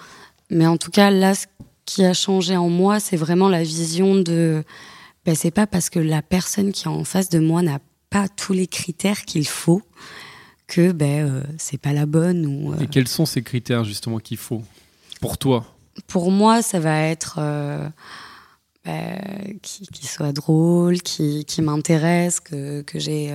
[0.48, 1.34] Mais en tout cas, là,
[1.84, 4.64] qui a changé en moi, c'est vraiment la vision de.
[5.24, 7.78] Ben, c'est pas parce que la personne qui est en face de moi n'a
[8.10, 9.82] pas tous les critères qu'il faut
[10.66, 12.72] que ben euh, c'est pas la bonne ou.
[12.72, 12.78] Euh.
[12.80, 14.62] Et quels sont ces critères justement qu'il faut
[15.20, 15.66] pour toi?
[16.06, 17.88] Pour moi, ça va être euh,
[18.84, 23.32] ben, qui, soit drôle, qui, qui m'intéresse, que, que j'ai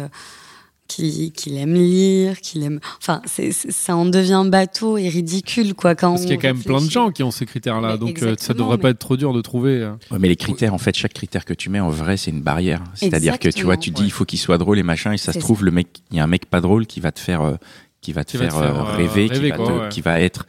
[0.89, 2.79] qu'il aime lire, qu'il aime.
[2.97, 5.95] Enfin, ça en devient bateau et ridicule, quoi.
[5.95, 8.21] Quand Parce qu'il y a quand même plein de gens qui ont ces critères-là, donc
[8.21, 9.81] euh, ça devrait pas être trop dur de trouver.
[9.81, 9.93] Euh.
[10.19, 12.83] mais les critères, en fait, chaque critère que tu mets, en vrai, c'est une barrière.
[12.95, 15.33] C'est-à-dire que tu vois, tu dis, il faut qu'il soit drôle et machin, et ça
[15.33, 17.41] se trouve, le mec, il y a un mec pas drôle qui va te faire,
[17.41, 17.55] euh,
[18.01, 18.55] qui va te faire,
[18.95, 20.45] rêver, qui, va qui va être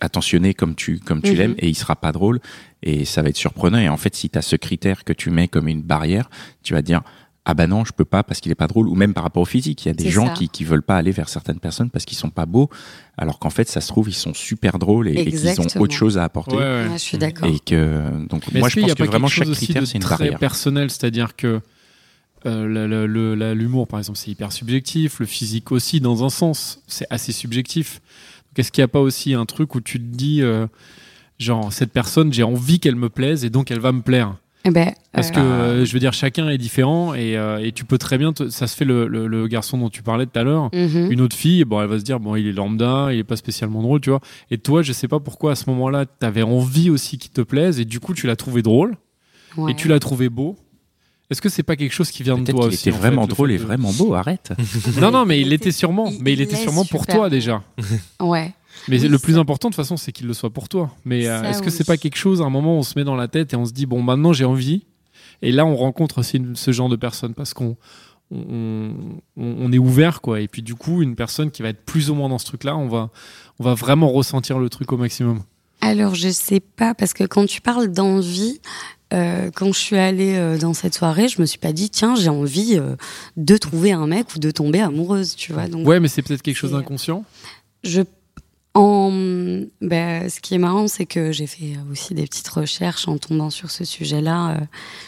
[0.00, 1.36] attentionné comme tu comme tu mhm.
[1.36, 2.40] l'aimes et il sera pas drôle
[2.82, 5.30] et ça va être surprenant et en fait si tu as ce critère que tu
[5.30, 6.30] mets comme une barrière
[6.62, 7.02] tu vas dire
[7.48, 9.44] ah bah non, je peux pas parce qu'il est pas drôle, ou même par rapport
[9.44, 9.84] au physique.
[9.84, 12.18] Il y a des gens qui, qui veulent pas aller vers certaines personnes parce qu'ils
[12.18, 12.68] sont pas beaux,
[13.16, 16.18] alors qu'en fait, ça se trouve, ils sont super drôles et, qu'ils ont autre chose
[16.18, 16.56] à apporter.
[16.56, 17.48] Ouais, je suis d'accord.
[17.48, 20.40] Et que, donc, moi, je pense que vraiment chaque critère, c'est une très barrière.
[20.40, 21.60] personnel, c'est-à-dire que
[22.46, 27.30] euh, l'humour, par exemple, c'est hyper subjectif, le physique aussi, dans un sens, c'est assez
[27.30, 28.00] subjectif.
[28.56, 30.66] Est-ce qu'il n'y a pas aussi un truc où tu te dis, euh,
[31.38, 34.34] genre, cette personne, j'ai envie qu'elle me plaise et donc elle va me plaire?
[34.70, 37.98] Ben, Parce que euh, je veux dire, chacun est différent et, euh, et tu peux
[37.98, 38.32] très bien.
[38.50, 40.70] Ça se fait le, le, garçon dont tu parlais tout à l'heure.
[40.74, 41.10] Mhm.
[41.10, 43.36] Une autre fille, bon, elle va se dire, bon, il est lambda, il est pas
[43.36, 44.20] spécialement drôle, tu vois.
[44.50, 47.42] Et toi, je sais pas pourquoi à ce moment-là, tu avais envie aussi qu'il te
[47.42, 48.96] plaise et du coup, tu l'as trouvé drôle
[49.68, 50.56] et tu l'as trouvé beau.
[51.30, 53.50] Est-ce que c'est pas quelque chose qui vient de toi aussi Il était vraiment drôle
[53.50, 54.52] et vraiment beau, arrête.
[55.00, 56.12] non, non, mais il l'était sûrement.
[56.20, 57.62] mais il, était sûrement pour toi déjà.
[58.20, 58.52] ouais.
[58.88, 60.90] Mais le plus important de toute façon, c'est qu'il le soit pour toi.
[61.04, 63.16] Mais euh, est-ce que c'est pas quelque chose, à un moment, on se met dans
[63.16, 64.84] la tête et on se dit, bon, maintenant j'ai envie.
[65.42, 67.76] Et là, on rencontre aussi ce genre de personnes parce qu'on
[68.30, 70.40] on, est ouvert, quoi.
[70.40, 72.76] Et puis du coup, une personne qui va être plus ou moins dans ce truc-là,
[72.76, 73.10] on va,
[73.58, 75.42] on va vraiment ressentir le truc au maximum.
[75.82, 78.60] Alors, je sais pas, parce que quand tu parles d'envie,
[79.12, 82.16] euh, quand je suis allée euh, dans cette soirée, je me suis pas dit tiens
[82.16, 82.80] j'ai envie
[83.36, 85.68] de trouver un mec ou de tomber amoureuse, tu vois.
[85.68, 87.24] Donc ouais, mais c'est peut-être quelque chose d'inconscient.
[87.84, 88.02] Je
[88.76, 89.10] en,
[89.80, 93.48] ben, ce qui est marrant, c'est que j'ai fait aussi des petites recherches en tombant
[93.48, 94.50] sur ce sujet-là.
[94.50, 94.60] Euh,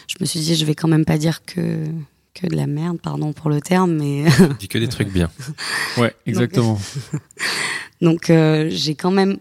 [0.07, 1.85] je me suis dit, je vais quand même pas dire que
[2.33, 4.25] que de la merde, pardon pour le terme, mais.
[4.59, 5.29] Dis que des trucs bien.
[5.97, 6.79] Ouais, exactement.
[8.01, 9.37] Donc, euh, j'ai quand même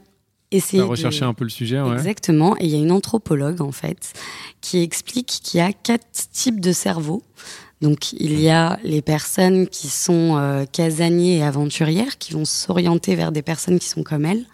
[0.51, 0.83] essayé.
[0.83, 1.93] de rechercher un peu le sujet, ouais.
[1.93, 2.57] Exactement.
[2.59, 4.12] Et il y a une anthropologue, en fait,
[4.61, 7.23] qui explique qu'il y a quatre types de cerveau.
[7.81, 13.14] Donc il y a les personnes qui sont euh, casaniers et aventurières, qui vont s'orienter
[13.14, 14.45] vers des personnes qui sont comme elles.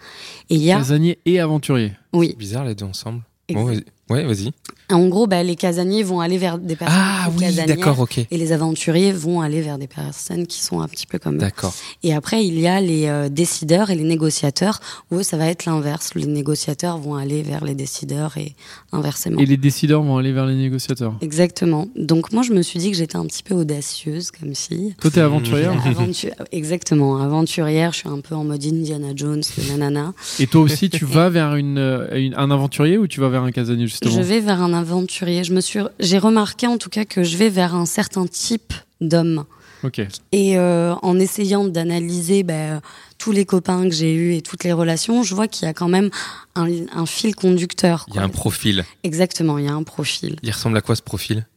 [0.51, 1.93] Et il y a casaniers et aventuriers.
[2.13, 2.35] Oui.
[2.39, 3.23] Bizarre les deux ensemble.
[3.51, 4.51] ouais, vas-y.
[4.91, 8.19] En gros, bah, les casaniers vont aller vers des personnes Ah oui, casanières, d'accord, ok.
[8.31, 11.39] Et les aventuriers vont aller vers des personnes qui sont un petit peu comme eux.
[11.39, 11.75] D'accord.
[12.03, 15.47] Et après, il y a les euh, décideurs et les négociateurs, où eux, ça va
[15.47, 16.11] être l'inverse.
[16.15, 18.55] Les négociateurs vont aller vers les décideurs et
[18.93, 19.41] inversement.
[19.41, 21.15] Et les décideurs vont aller vers les négociateurs.
[21.23, 21.89] Exactement.
[21.97, 24.95] Donc moi, je me suis dit que j'étais un petit peu audacieuse comme fille.
[25.01, 25.73] Toi, t'es aventurière.
[25.87, 27.93] Aventu- Exactement, aventurière.
[27.93, 30.13] Je suis un peu en mode Indiana Jones nanana.
[30.39, 33.43] Et toi aussi, tu vas vers une, euh, une- un aventurier ou tu vas vers
[33.45, 34.15] un casanier justement?
[34.15, 35.45] Je vais vers un aventurier.
[35.45, 38.73] Je me suis, j'ai remarqué en tout cas que je vais vers un certain type
[39.01, 39.45] d'homme.
[39.83, 40.01] Ok.
[40.33, 42.81] Et euh, en essayant d'analyser ben,
[43.19, 45.75] tous les copains que j'ai eus et toutes les relations, je vois qu'il y a
[45.75, 46.11] quand même
[46.55, 48.07] un, un fil conducteur.
[48.09, 48.85] Il y a un profil.
[49.03, 50.37] Exactement, il y a un profil.
[50.43, 51.39] Il ressemble à quoi ce profil?
[51.39, 51.54] Euh,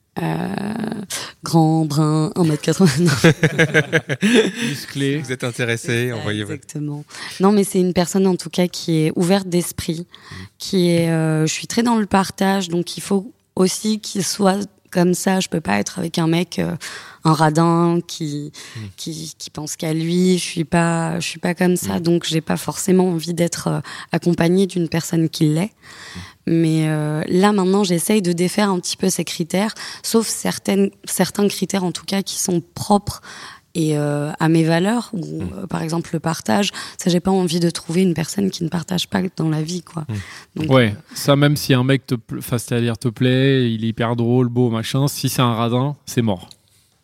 [1.44, 3.02] grand, brun, 1m80.
[3.02, 3.12] Non,
[4.70, 5.18] Musclé.
[5.18, 6.56] Vous êtes intéressé, envoyez votre.
[6.56, 7.04] Exactement.
[7.40, 10.06] Non, mais c'est une personne en tout cas qui est ouverte d'esprit,
[10.58, 11.10] qui est.
[11.10, 14.60] euh, je suis très dans le partage, donc il faut aussi qu'il soit
[14.92, 15.40] comme ça.
[15.40, 16.76] Je peux pas être avec un mec, euh,
[17.24, 18.52] un radin qui
[18.96, 20.38] qui, qui pense qu'à lui.
[20.38, 23.80] Je suis pas, je suis pas comme ça, donc j'ai pas forcément envie d'être euh,
[24.12, 25.72] accompagnée d'une personne qui l'est.
[26.48, 31.48] Mais euh, là maintenant, j'essaye de défaire un petit peu ces critères, sauf certaines, certains
[31.48, 33.22] critères en tout cas qui sont propres
[33.78, 37.60] et euh, à mes valeurs ou euh, par exemple le partage ça j'ai pas envie
[37.60, 40.06] de trouver une personne qui ne partage pas dans la vie quoi
[40.56, 44.16] Donc, Ouais, ça même si un mec te, enfin, c'est-à-dire te plaît, il est hyper
[44.16, 46.50] drôle, beau, machin, si c'est un radin, c'est mort.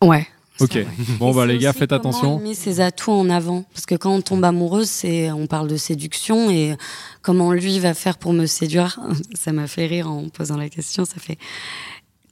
[0.02, 0.26] ouais
[0.60, 0.78] Ok.
[1.18, 2.38] Bon Et bah les gars, faites comment attention.
[2.40, 5.66] il met ses atouts en avant parce que quand on tombe amoureuse c'est on parle
[5.66, 6.76] de séduction et
[7.22, 9.00] comment lui va faire pour me séduire
[9.34, 11.38] ça m'a fait rire en posant la question ça fait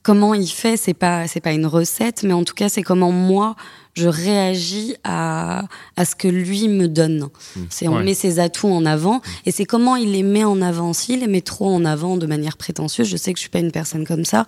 [0.03, 3.11] comment il fait c'est pas c'est pas une recette mais en tout cas c'est comment
[3.11, 3.55] moi
[3.95, 7.29] je réagis à à ce que lui me donne.
[7.69, 8.03] C'est on Ouais.
[8.03, 10.93] met ses atouts en avant et c'est comment il les met en avant.
[10.93, 13.59] S'il les met trop en avant de manière prétentieuse je sais que je suis pas
[13.59, 14.45] une personne comme ça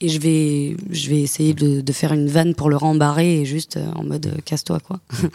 [0.00, 3.44] et je vais je vais essayer de, de faire une vanne pour le rembarrer et
[3.44, 5.00] juste euh, en mode euh, casse-toi quoi.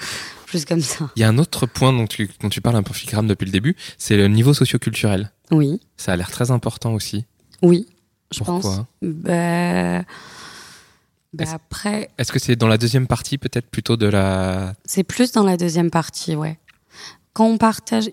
[0.52, 1.10] Juste comme ça.
[1.16, 3.46] Il y a un autre point dont tu, dont tu parles un peu filigrane depuis
[3.46, 5.32] le début, c'est le niveau socioculturel.
[5.52, 5.82] oui.
[5.98, 7.26] Ça a l'air très important aussi.
[7.62, 7.88] oui
[8.36, 10.02] je Pourquoi pense bah,
[11.34, 14.74] bah Est-ce- après Est-ce que c'est dans la deuxième partie peut-être plutôt de la...
[14.86, 16.60] C'est plus dans la deuxième partie, ouais.
[17.34, 18.10] Quand on partage,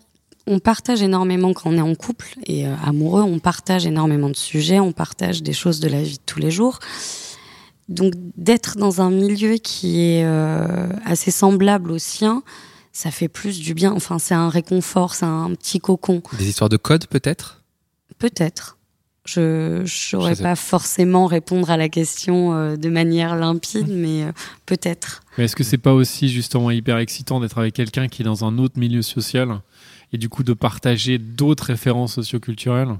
[0.47, 4.37] on partage énormément quand on est en couple et euh, amoureux, on partage énormément de
[4.37, 6.79] sujets, on partage des choses de la vie de tous les jours.
[7.89, 12.43] Donc d'être dans un milieu qui est euh, assez semblable au sien,
[12.93, 13.93] ça fait plus du bien.
[13.93, 16.23] Enfin, c'est un réconfort, c'est un petit cocon.
[16.39, 17.63] Des histoires de code peut-être?
[18.19, 18.79] Peut-être.
[19.25, 24.33] Je ne saurais pas forcément répondre à la question euh, de manière limpide, mais euh,
[24.67, 25.23] peut-être.
[25.39, 28.45] Mais est-ce que c'est pas aussi justement hyper excitant d'être avec quelqu'un qui est dans
[28.45, 29.61] un autre milieu social
[30.13, 32.97] et du coup de partager d'autres références socioculturelles?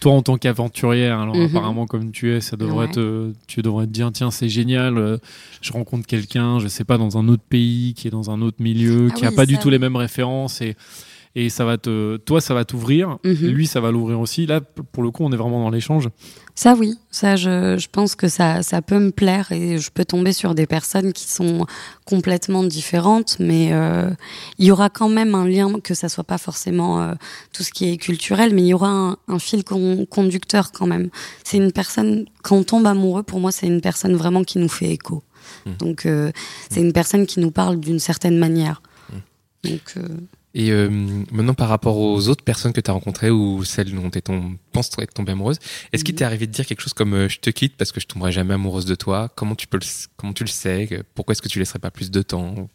[0.00, 1.44] Toi, en tant qu'aventurière, alors Mhm.
[1.56, 2.92] apparemment comme tu es, ça devrait Ouais.
[2.92, 5.18] te, tu devrais te dire tiens c'est génial, euh,
[5.60, 8.56] je rencontre quelqu'un, je sais pas dans un autre pays qui est dans un autre
[8.60, 10.74] milieu, Ah qui a oui, pas du tout les mêmes références et
[11.36, 13.48] et ça va te, toi ça va t'ouvrir, Mhm.
[13.48, 14.46] lui ça va l'ouvrir aussi.
[14.46, 16.08] Là pour le coup on est vraiment dans l'échange.
[16.56, 20.04] Ça oui, ça je, je pense que ça, ça peut me plaire et je peux
[20.04, 21.66] tomber sur des personnes qui sont
[22.04, 24.10] complètement différentes, mais euh,
[24.58, 27.14] il y aura quand même un lien, que ça soit pas forcément euh,
[27.52, 30.86] tout ce qui est culturel, mais il y aura un, un fil con- conducteur quand
[30.86, 31.10] même.
[31.42, 34.68] C'est une personne, quand on tombe amoureux, pour moi c'est une personne vraiment qui nous
[34.68, 35.24] fait écho.
[35.80, 36.30] Donc euh,
[36.70, 38.80] c'est une personne qui nous parle d'une certaine manière.
[39.64, 40.06] Donc euh,
[40.54, 40.88] Et euh,
[41.32, 44.20] maintenant, par rapport aux autres personnes que tu as rencontrées ou celles dont tu
[44.72, 45.58] penses être tombée amoureuse,
[45.92, 48.00] est-ce qu'il t'est arrivé de dire quelque chose comme euh, je te quitte parce que
[48.00, 49.30] je tomberai jamais amoureuse de toi?
[49.34, 49.86] Comment tu peux le,
[50.16, 51.02] comment tu le sais?
[51.14, 52.68] Pourquoi est-ce que tu laisserais pas plus de temps?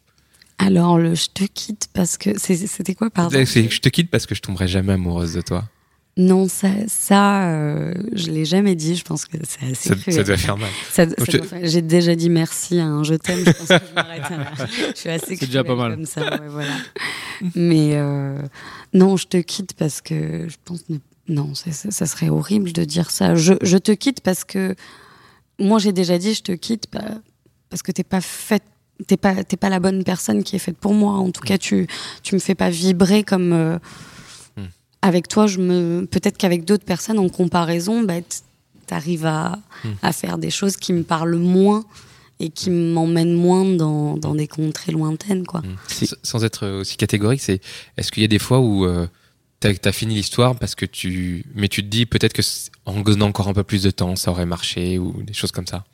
[0.58, 3.38] Alors le je te quitte parce que c'était quoi pardon?
[3.38, 5.64] Là, c'est, Je te quitte parce que je tomberai jamais amoureuse de toi.
[6.22, 8.94] Non, ça, ça euh, je l'ai jamais dit.
[8.94, 10.16] Je pense que c'est assez Ça, cruel.
[10.16, 10.68] ça doit faire mal.
[10.90, 13.38] Ça- ça te- J'ai déjà dit merci à un je t'aime.
[13.38, 14.22] Je pense que je m'arrête.
[14.94, 15.94] Je suis assez C'est déjà cruelle pas mal.
[15.94, 16.72] Comme ça, ouais, voilà.
[17.54, 18.38] Mais euh,
[18.92, 23.10] non, je te quitte parce que je pense ne- non, ça, serait horrible de dire
[23.10, 23.34] ça.
[23.34, 24.74] Je, je te quitte parce que
[25.58, 26.86] moi j'ai déjà dit je te quitte
[27.70, 28.64] parce que t'es pas faite.
[29.06, 31.14] T'es pas, t'es pas la bonne personne qui est faite pour moi.
[31.14, 31.86] En tout cas, tu,
[32.22, 33.78] tu me fais pas vibrer comme euh.
[35.02, 35.46] Avec toi.
[35.46, 38.38] Je me, peut-être qu'avec d'autres personnes en comparaison, bah, t-
[38.86, 39.88] t'arrives à, Hmm.
[40.02, 41.84] à faire des choses qui me parlent moins
[42.38, 45.62] et qui m'emmènent moins dans, dans des contrées lointaines, quoi.
[46.02, 47.60] S- Sans être aussi catégorique, c'est
[47.96, 49.06] est-ce qu'il y a des fois où euh,
[49.60, 52.42] t'as as fini l'histoire parce que tu, mais tu te dis peut-être que
[52.86, 55.66] en donnant encore un peu plus de temps, ça aurait marché ou des choses comme
[55.66, 55.84] ça?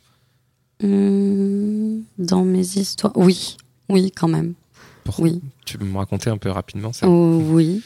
[0.83, 3.57] Hum, dans mes histoires, oui,
[3.89, 4.55] oui, quand même.
[5.05, 5.41] Pour- Oui.
[5.65, 7.09] Tu peux me raconter un peu rapidement ça?
[7.09, 7.83] Oh, oui.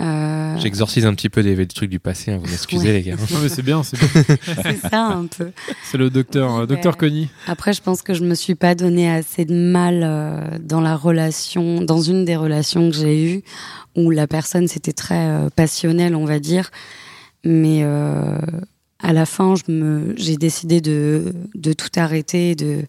[0.00, 2.92] Euh, J'exorcise un petit peu des, des trucs du passé, hein, vous m'excusez Ouais.
[2.94, 3.16] les gars.
[3.32, 4.08] Non, mais c'est bien, c'est bien.
[4.62, 5.50] c'est ça un peu.
[5.84, 6.96] C'est le docteur, euh, docteur.
[7.46, 10.96] Après, je pense que je me suis pas donné assez de mal euh, dans la
[10.96, 13.42] relation, dans une des relations que j'ai eues,
[13.96, 16.70] où la personne c'était très euh, passionnelle, on va dire,
[17.44, 18.38] mais euh,
[19.00, 22.82] à la fin, je me, j'ai décidé de, de tout arrêter, de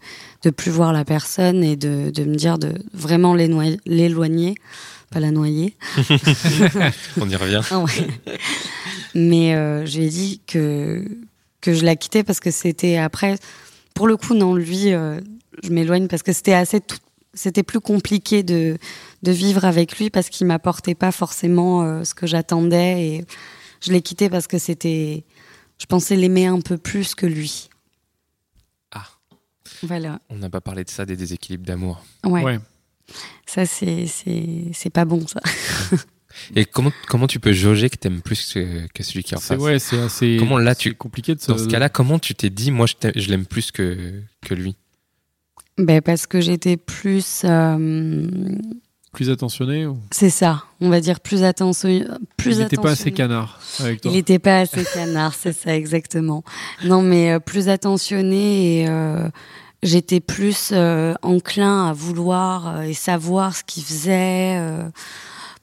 [0.43, 4.55] de plus voir la personne et de, de me dire de vraiment l'éloigner,
[5.15, 5.77] pas la noyer.
[7.21, 7.61] On y revient.
[7.71, 8.07] Ah ouais.
[9.13, 11.05] Mais euh, je lui ai dit que,
[11.61, 13.37] que je la quittais parce que c'était après.
[13.93, 15.21] Pour le coup, non, lui, euh,
[15.63, 16.81] je m'éloigne parce que c'était assez.
[16.81, 16.97] tout-
[17.33, 18.77] C'était plus compliqué de,
[19.23, 23.25] de vivre avec lui parce qu'il m'apportait pas forcément euh, ce que j'attendais et
[23.81, 25.23] je l'ai quitté parce que c'était.
[25.79, 27.69] Je pensais l'aimer un peu plus que lui.
[28.93, 29.07] Ah.
[29.83, 30.19] Voilà.
[30.29, 32.03] On n'a pas parlé de ça, des déséquilibres d'amour.
[32.25, 32.43] Ouais.
[32.43, 32.59] Ouais.
[33.45, 35.39] Ça, c'est, c'est, c'est pas bon, ça.
[36.55, 39.39] Et comment, comment tu peux jauger que t'aimes plus que, que celui qui est en
[39.39, 40.35] C'est face ouais, c'est assez.
[40.37, 41.47] Comment là, tu- compliqué de se.
[41.51, 44.75] Dans ce cas-là, comment tu t'es dit, moi je l'aime plus que, que lui
[45.77, 47.43] Ben, parce que j'étais plus.
[47.45, 48.27] euh,
[49.13, 49.97] plus attentionné ou...
[50.11, 51.87] C'est ça, on va dire plus attention.
[52.35, 53.11] Plus Il n'était pas assez attentionné.
[53.15, 54.11] canard avec toi.
[54.11, 56.43] Il n'était pas assez canard, c'est ça exactement.
[56.83, 59.29] Non, mais euh, plus attentionné et euh,
[59.83, 64.89] j'étais plus euh, enclin à vouloir euh, et savoir ce qu'il faisait, euh,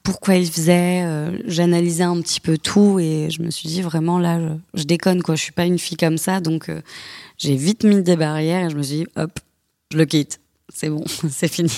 [0.03, 1.05] pourquoi il faisait.
[1.45, 4.39] J'analysais un petit peu tout et je me suis dit vraiment là,
[4.73, 5.35] je, déconne quoi.
[5.35, 6.69] Je suis pas une fille comme ça, donc
[7.37, 9.39] j'ai vite mis des barrières et je me suis dit hop,
[9.91, 10.41] je le quitte.
[10.73, 11.71] C'est bon, c'est fini.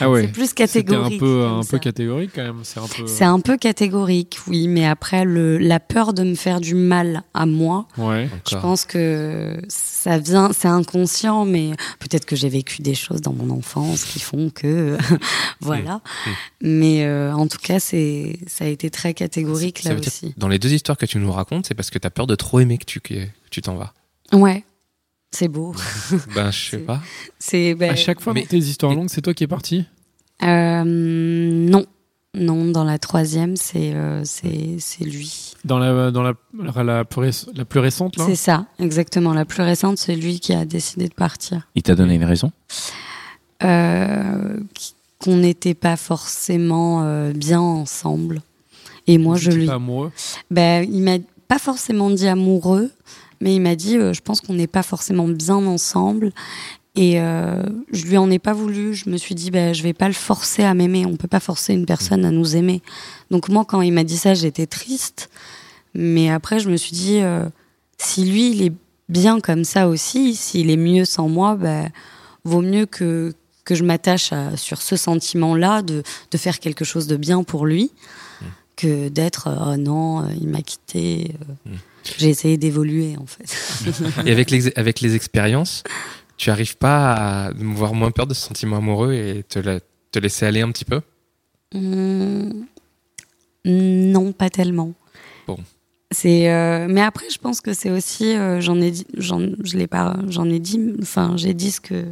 [0.00, 0.22] Ah ouais.
[0.22, 1.14] C'est plus C'était catégorique.
[1.16, 2.60] un peu, un peu catégorique quand même.
[2.62, 3.06] C'est un peu.
[3.06, 7.22] C'est un peu catégorique, oui, mais après, le, la peur de me faire du mal
[7.34, 8.28] à moi, Ouais.
[8.50, 13.32] je pense que ça vient, c'est inconscient, mais peut-être que j'ai vécu des choses dans
[13.32, 14.96] mon enfance qui font que,
[15.60, 16.00] voilà.
[16.60, 20.34] Mais euh, en tout cas, c'est, ça a été très catégorique Ça là aussi.
[20.36, 22.60] Dans les deux histoires que tu nous racontes, c'est parce que t'as peur de trop
[22.60, 23.14] aimer que tu que
[23.50, 23.92] tu t'en vas.
[24.32, 24.64] Ouais,
[25.32, 25.74] c'est beau.
[26.34, 27.00] Ben, je sais pas.
[27.38, 29.84] C'est, ben, À chaque fois, mais- tes histoires longues, c'est toi qui es parti.
[30.44, 31.84] euh, non,
[32.34, 35.52] non, dans la troisième, c'est, euh, c'est, c'est lui.
[35.64, 36.32] Dans la, dans la,
[36.74, 38.24] la, la plus, réc- la plus récente, là?
[38.26, 39.34] C'est ça, exactement.
[39.34, 41.68] La plus récente, c'est lui qui a décidé de partir.
[41.74, 42.50] Il t'a donné une raison?
[43.62, 44.58] Euh,
[45.18, 48.42] qu'on n'était pas forcément euh, bien ensemble.
[49.06, 49.66] Et moi, je lui.
[49.66, 50.10] pas amoureux?
[50.50, 51.18] Ben, il m'a
[51.48, 52.90] pas forcément dit amoureux,
[53.42, 56.32] mais il m'a dit euh, je pense qu'on n'est pas forcément bien ensemble.
[56.94, 58.94] Et euh, je lui en ai pas voulu.
[58.94, 61.04] Je me suis dit ben, je vais pas le forcer à m'aimer.
[61.06, 62.82] On peut pas forcer une personne à nous aimer.
[63.30, 65.28] Donc, moi, quand il m'a dit ça, j'étais triste.
[65.94, 67.48] Mais après, je me suis dit euh,
[67.98, 68.72] si lui, il est
[69.08, 71.90] bien comme ça aussi, s'il est mieux sans moi, ben,
[72.44, 73.32] vaut mieux que,
[73.64, 77.90] que je m'attache sur ce sentiment-là, de, de faire quelque chose de bien pour lui,
[78.76, 81.34] que d'être euh, oh non, il m'a quitté.
[81.66, 81.70] euh.
[82.18, 83.54] J'ai essayé d'évoluer en fait.
[84.26, 85.84] Et avec les, avec les expériences,
[86.36, 90.18] tu arrives pas à avoir moins peur de ce sentiment amoureux et te, la- te
[90.18, 91.00] laisser aller un petit peu?
[91.74, 92.64] Hmm,
[93.64, 94.92] non, pas tellement.
[95.46, 95.58] Bon.
[96.10, 99.78] C'est, euh, mais après, je pense que c'est aussi, euh, j'en ai dit, j'en, je
[99.78, 102.04] l'ai pas, j'en ai dit, enfin, j'ai dit ce que.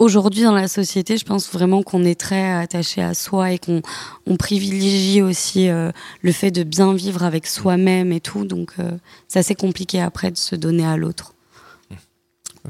[0.00, 3.80] Aujourd'hui, dans la société, je pense vraiment qu'on est très attaché à soi et qu'on
[4.26, 8.44] on privilégie aussi euh, le fait de bien vivre avec soi-même et tout.
[8.44, 8.90] Donc, euh,
[9.28, 11.34] c'est assez compliqué après de se donner à l'autre.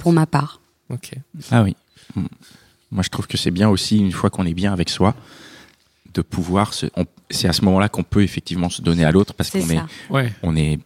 [0.00, 0.60] Pour ma part.
[0.90, 1.12] Ok.
[1.50, 1.76] Ah oui.
[2.16, 2.26] Mm.
[2.90, 5.14] Moi, je trouve que c'est bien aussi, une fois qu'on est bien avec soi,
[6.12, 6.86] de pouvoir se.
[6.96, 9.70] on- C'est à ce moment-là qu'on peut effectivement se donner à l'autre parce C'est qu'on
[9.70, 9.80] est.
[10.10, 10.32] Ouais.
[10.42, 10.78] on est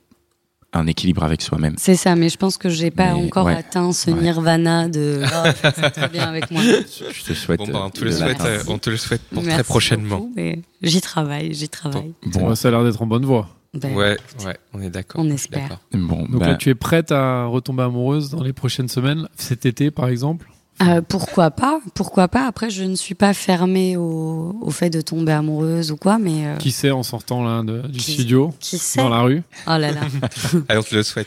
[0.74, 1.74] en équilibre avec soi-même.
[1.78, 3.56] C'est ça, mais je pense que j'ai pas Mais, encore ouais.
[3.56, 4.20] atteint ce Ouais.
[4.20, 6.60] nirvana de oh, c'est très bien avec moi.
[6.62, 7.58] Je te souhaite.
[7.58, 8.50] Bon, bah, on, te le de souhaite, l'atteindre.
[8.50, 10.30] euh, on te le souhaite pour Merci très prochainement.
[10.82, 12.12] j'y travaille, j'y travaille.
[12.26, 13.48] Bon, ça a l'air d'être en bonne voie.
[13.74, 15.22] Ben, Ouais, ouais, on est d'accord.
[15.24, 15.78] On espère.
[15.92, 19.66] bon Donc bah, là, tu es prête à retomber amoureuse dans les prochaines semaines, cet
[19.66, 20.50] été par exemple?
[20.82, 25.00] Euh, pourquoi pas Pourquoi pas Après, je ne suis pas fermée au, au fait de
[25.00, 28.54] tomber amoureuse ou quoi, mais euh, Qui sait en sortant là de- du Qui- studio,
[28.60, 29.42] qui sait dans la rue?
[29.66, 30.00] Oh là là,
[30.68, 31.26] Allez, on te le souhaite.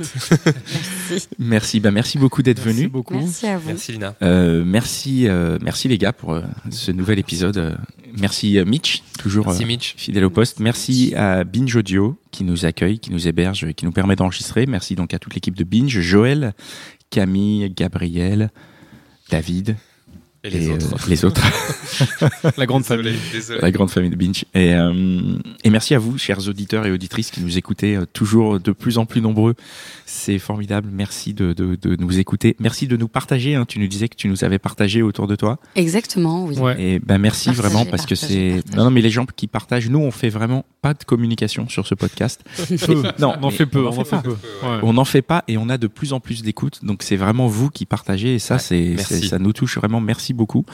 [1.10, 1.28] merci.
[1.40, 2.88] merci, bah, merci beaucoup d'être Merci venu.
[2.90, 3.14] beaucoup.
[3.16, 3.68] Merci à vous.
[3.68, 4.16] Merci Lina.
[4.22, 7.78] Euh, merci, euh, merci les gars pour euh, ce nouvel épisode.
[8.20, 9.94] Merci euh, Mitch, toujours Merci euh, Mitch.
[9.98, 10.60] fidèle au poste.
[10.60, 14.66] Merci à Binge Audio qui nous accueille, qui nous héberge, qui nous permet d'enregistrer.
[14.66, 16.54] Merci donc à toute l'équipe de Binge, Joël,
[17.10, 18.52] Camille, Gabriel,
[19.32, 19.78] David,
[20.44, 21.08] Et les euh, autres.
[21.10, 21.42] les autres.
[22.58, 23.20] La grande Désolé, famille.
[23.32, 23.60] désolé.
[23.62, 24.46] la grande famille de Binge.
[24.56, 28.60] Et, euh, et merci à vous, chers auditeurs et auditrices qui nous écoutez euh, toujours
[28.60, 29.54] de plus en plus nombreux.
[30.08, 30.90] C'est formidable.
[30.92, 32.56] Merci de, de, de nous écouter.
[32.60, 33.54] Merci de nous partager.
[33.56, 33.66] hein.
[33.68, 35.60] Tu nous disais que tu nous avais partagé autour de toi.
[35.76, 36.58] Exactement, oui.
[36.58, 36.82] Ouais.
[36.82, 40.00] Et ben merci vraiment parce que c'est non non mais les gens qui partagent nous
[40.00, 42.44] on fait vraiment pas de communication sur ce podcast.
[42.88, 43.04] Peu.
[43.20, 43.86] Non, on en fait peu.
[43.86, 44.30] on en On en fait fait peu.
[44.32, 44.80] Ouais.
[44.82, 46.80] On n'en fait pas et on a de plus en plus d'écoute.
[46.84, 49.20] Donc c'est vraiment vous qui partagez et ça Ouais, c'est merci.
[49.22, 50.02] c'est- ça nous touche vraiment.
[50.02, 50.66] Merci beaucoup.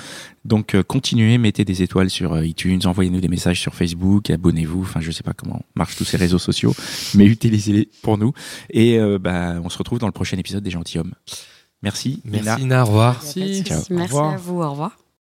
[0.45, 4.82] Donc euh, continuez, mettez des étoiles sur euh, iTunes, envoyez-nous des messages sur Facebook, abonnez-vous.
[4.82, 6.74] Enfin je sais pas comment marchent tous ces réseaux sociaux,
[7.16, 8.34] mais utilisez-les pour nous.
[8.70, 11.14] Et euh, bah on se retrouve dans le prochain épisode des gentilshommes.
[11.84, 12.22] Merci.
[12.26, 12.58] Nina.
[12.58, 12.74] Merci.
[12.74, 13.22] Au revoir.
[13.24, 13.64] Merci.
[13.70, 14.34] Au Merci revoir.
[14.34, 14.62] à vous.
[14.62, 15.07] Au revoir.